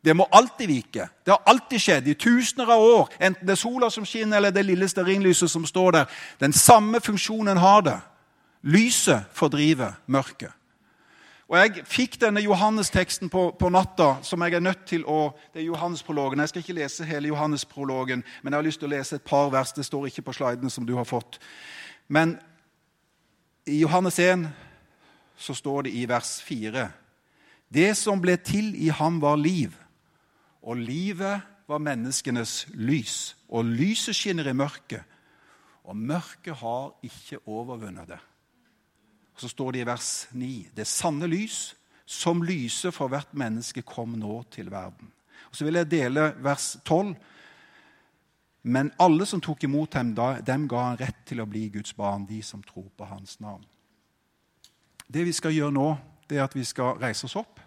Det 0.02 0.16
må 0.18 0.26
alltid 0.34 0.72
vike. 0.72 1.06
Det 1.22 1.36
har 1.36 1.46
alltid 1.46 1.86
skjedd 1.86 2.10
i 2.10 2.18
tusener 2.18 2.74
av 2.74 2.82
år. 2.82 3.14
Enten 3.20 3.46
det 3.46 3.54
er 3.54 3.62
sola 3.62 3.94
som 3.94 4.10
skinner, 4.10 4.40
eller 4.40 4.56
det 4.56 4.66
lille 4.66 4.90
stearinlyset 4.90 5.52
som 5.52 5.70
står 5.70 6.00
der. 6.00 6.22
Den 6.42 6.56
samme 6.56 6.98
funksjonen 7.04 7.62
har 7.62 7.86
det. 7.86 8.00
Lyset 8.62 9.26
fordriver 9.32 9.94
mørket. 10.08 10.52
Og 11.50 11.58
Jeg 11.58 11.82
fikk 11.90 12.20
denne 12.22 12.44
Johannes-teksten 12.44 13.30
på, 13.30 13.48
på, 13.60 13.70
natta, 13.74 14.20
som 14.22 14.42
jeg 14.46 14.54
er 14.54 14.62
nødt 14.62 14.84
til 14.86 15.06
å 15.10 15.32
Det 15.54 15.64
er 15.64 15.66
Johannes-prologen. 15.66 16.40
Jeg 16.40 16.50
skal 16.52 16.62
ikke 16.62 16.78
lese 16.78 17.08
hele 17.10 17.32
Johannes-prologen, 17.32 18.24
men 18.44 18.54
jeg 18.54 18.58
har 18.58 18.68
lyst 18.68 18.80
til 18.80 18.92
å 18.92 18.94
lese 18.94 19.18
et 19.18 19.26
par 19.26 19.50
vers. 19.50 19.74
Det 19.74 19.86
står 19.86 20.08
ikke 20.08 20.28
på 20.28 20.36
slidene 20.38 20.70
som 20.70 20.86
du 20.86 20.94
har 20.94 21.10
fått. 21.10 21.40
Men 22.08 22.38
i 23.66 23.80
Johannes 23.82 24.20
1 24.20 24.46
så 25.38 25.56
står 25.58 25.88
det 25.88 25.96
i 25.98 26.06
vers 26.10 26.38
4 26.46 26.88
Det 27.74 27.98
som 27.98 28.22
ble 28.22 28.38
til 28.38 28.76
i 28.76 28.90
ham, 28.90 29.22
var 29.22 29.38
liv, 29.38 29.74
og 30.62 30.78
livet 30.78 31.42
var 31.68 31.82
menneskenes 31.82 32.68
lys. 32.74 33.36
Og 33.50 33.66
lyset 33.66 34.16
skinner 34.16 34.50
i 34.50 34.54
mørket, 34.54 35.02
og 35.84 35.98
mørket 35.98 36.62
har 36.62 36.94
ikke 37.02 37.42
overvunnet 37.48 38.10
det. 38.10 38.20
Og 39.40 39.42
Så 39.42 39.48
står 39.48 39.72
det 39.72 39.80
i 39.80 39.86
vers 39.88 40.28
9.: 40.32 40.68
Det 40.76 40.88
sanne 40.88 41.28
lys, 41.28 41.76
som 42.06 42.42
lyser 42.44 42.92
for 42.92 43.08
hvert 43.08 43.32
menneske, 43.34 43.82
kom 43.82 44.18
nå 44.20 44.44
til 44.52 44.72
verden. 44.72 45.14
Og 45.50 45.56
Så 45.56 45.64
vil 45.66 45.80
jeg 45.80 45.92
dele 45.92 46.34
vers 46.44 46.78
12. 46.86 47.16
Men 48.64 48.92
alle 49.00 49.26
som 49.26 49.40
tok 49.42 49.64
imot 49.64 49.94
ham, 49.94 50.12
dem 50.44 50.68
ga 50.68 50.84
han 50.84 51.00
rett 51.00 51.24
til 51.26 51.40
å 51.40 51.46
bli 51.48 51.70
Guds 51.70 51.94
barn, 51.94 52.26
de 52.26 52.42
som 52.44 52.64
tror 52.64 52.90
på 52.98 53.06
hans 53.06 53.40
navn. 53.40 53.64
Det 55.08 55.24
vi 55.26 55.32
skal 55.32 55.56
gjøre 55.56 55.72
nå, 55.72 55.98
det 56.30 56.38
er 56.38 56.44
at 56.44 56.56
vi 56.56 56.64
skal 56.64 57.00
reise 57.00 57.24
oss 57.26 57.36
opp. 57.40 57.60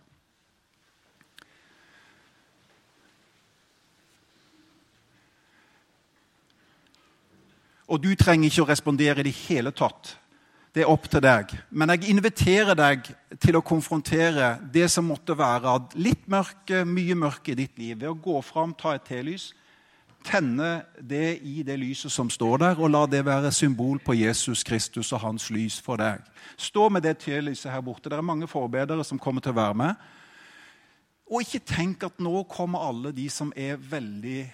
Og 7.88 8.02
du 8.02 8.14
trenger 8.14 8.50
ikke 8.50 8.62
å 8.62 8.68
respondere 8.68 9.20
i 9.20 9.30
det 9.30 9.38
hele 9.48 9.72
tatt 9.72 10.18
det 10.72 10.85
er 10.85 10.90
opp 10.90 11.08
til 11.12 11.20
deg. 11.20 11.52
Men 11.70 11.92
jeg 11.92 12.08
inviterer 12.14 12.76
deg 12.76 13.08
til 13.42 13.58
å 13.58 13.64
konfrontere 13.64 14.54
det 14.72 14.87
som 14.92 15.04
måtte 15.11 15.37
være 15.37 15.74
litt 16.00 16.24
mørke, 16.32 16.85
mye 16.88 17.16
mørke 17.18 17.52
i 17.52 17.58
ditt 17.58 17.76
liv, 17.80 17.98
ved 18.00 18.08
å 18.08 18.16
gå 18.16 18.38
fram, 18.46 18.72
ta 18.72 18.94
et 18.96 19.04
telys, 19.04 19.50
tenne 20.24 20.85
det 20.96 21.42
i 21.44 21.64
det 21.66 21.76
lyset 21.80 22.12
som 22.14 22.30
står 22.30 22.62
der, 22.62 22.80
og 22.80 22.92
la 22.94 23.02
det 23.11 23.24
være 23.26 23.52
symbol 23.52 24.00
på 24.00 24.14
Jesus 24.16 24.62
Kristus 24.64 25.12
og 25.12 25.24
hans 25.26 25.50
lys 25.52 25.80
for 25.82 26.00
deg. 26.00 26.22
Stå 26.56 26.88
med 26.88 27.04
det 27.04 27.18
telyset 27.24 27.72
her 27.72 27.85
borte. 27.85 28.08
Det 28.08 28.16
er 28.16 28.24
mange 28.24 28.48
forbedere 28.48 29.04
som 29.04 29.20
kommer 29.20 29.44
til 29.44 29.52
å 29.52 29.61
være 29.61 29.78
med. 29.82 30.11
Og 31.32 31.44
ikke 31.44 31.64
tenk 31.68 32.06
at 32.06 32.20
nå 32.22 32.44
kommer 32.50 32.87
alle 32.88 33.12
de 33.16 33.28
som 33.32 33.52
er 33.56 33.76
veldig 33.76 34.46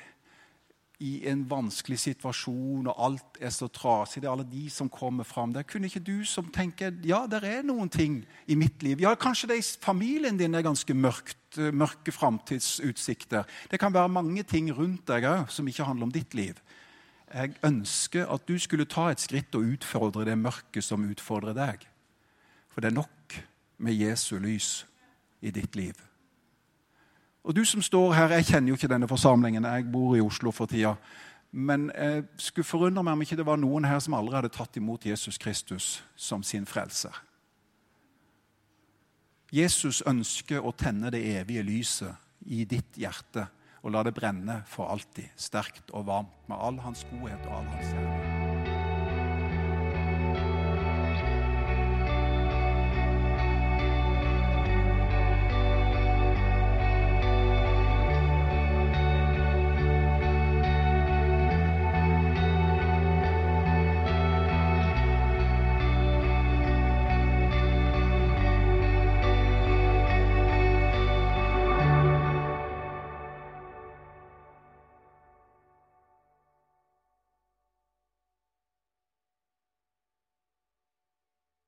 i 0.98 1.28
en 1.30 1.44
vanskelig 1.46 1.98
situasjon, 2.02 2.88
og 2.90 3.02
alt 3.06 3.36
er 3.40 3.52
så 3.54 3.68
trasig. 3.70 4.22
Det 4.22 4.26
er 4.26 4.32
alle 4.32 4.46
de 4.50 4.64
som 4.70 4.88
kommer 4.90 5.26
fram. 5.26 5.52
Der 5.54 5.62
kunne 5.62 5.86
ikke 5.86 6.02
du 6.02 6.24
som 6.26 6.48
tenker 6.54 6.96
ja, 7.06 7.20
det 7.30 7.44
er 7.46 7.62
noen 7.66 7.90
ting 7.92 8.24
i 8.50 8.56
mitt 8.58 8.82
liv. 8.82 8.98
Ja, 9.04 9.14
Kanskje 9.14 9.52
det 9.52 9.60
i 9.60 9.66
familien 9.82 10.40
din 10.40 10.58
er 10.58 10.66
ganske 10.66 10.94
mørkt, 10.94 11.58
eh, 11.58 11.70
mørke 11.70 12.12
framtidsutsikter. 12.12 13.46
Det 13.70 13.78
kan 13.78 13.94
være 13.94 14.08
mange 14.08 14.42
ting 14.42 14.72
rundt 14.74 15.06
deg 15.06 15.28
òg 15.28 15.54
som 15.54 15.68
ikke 15.68 15.86
handler 15.86 16.10
om 16.10 16.12
ditt 16.14 16.34
liv. 16.34 16.58
Jeg 17.28 17.54
ønsker 17.62 18.26
at 18.26 18.48
du 18.48 18.58
skulle 18.58 18.88
ta 18.88 19.10
et 19.12 19.22
skritt 19.22 19.54
og 19.54 19.70
utfordre 19.76 20.24
det 20.24 20.38
mørket 20.38 20.82
som 20.82 21.06
utfordrer 21.06 21.54
deg. 21.54 21.86
For 22.72 22.80
det 22.80 22.90
er 22.90 22.98
nok 22.98 23.38
med 23.78 23.94
Jesu 23.94 24.38
lys 24.38 24.86
i 25.42 25.50
ditt 25.54 25.76
liv. 25.76 26.07
Og 27.48 27.56
du 27.56 27.64
som 27.64 27.82
står 27.82 28.12
her, 28.12 28.28
Jeg 28.28 28.44
kjenner 28.44 28.68
jo 28.68 28.74
ikke 28.76 28.88
denne 28.88 29.08
forsamlingen, 29.08 29.64
jeg 29.64 29.92
bor 29.92 30.16
i 30.16 30.20
Oslo 30.20 30.50
for 30.50 30.66
tida. 30.66 30.94
Men 31.52 31.90
jeg 31.94 32.24
skulle 32.36 32.64
forundre 32.64 33.02
meg 33.02 33.12
om 33.12 33.22
ikke 33.22 33.36
det 33.36 33.46
var 33.46 33.56
noen 33.56 33.84
her 33.88 33.98
som 34.04 34.14
aldri 34.14 34.36
hadde 34.36 34.52
tatt 34.52 34.76
imot 34.76 35.06
Jesus 35.06 35.38
Kristus 35.38 36.04
som 36.16 36.42
sin 36.42 36.66
frelser. 36.66 37.14
Jesus 39.52 40.02
ønsker 40.06 40.60
å 40.60 40.74
tenne 40.76 41.08
det 41.10 41.24
evige 41.24 41.62
lyset 41.64 42.12
i 42.44 42.66
ditt 42.68 43.00
hjerte 43.00 43.46
og 43.80 43.94
la 43.94 44.02
det 44.04 44.12
brenne 44.12 44.62
for 44.68 44.92
alltid, 44.92 45.32
sterkt 45.36 45.88
og 45.96 46.04
varmt, 46.06 46.36
med 46.48 46.60
all 46.60 46.82
hans 46.84 47.06
godhet 47.08 47.46
og 47.46 47.62
all 47.62 47.72
hans 47.72 47.94
kjærlighet. 47.94 48.37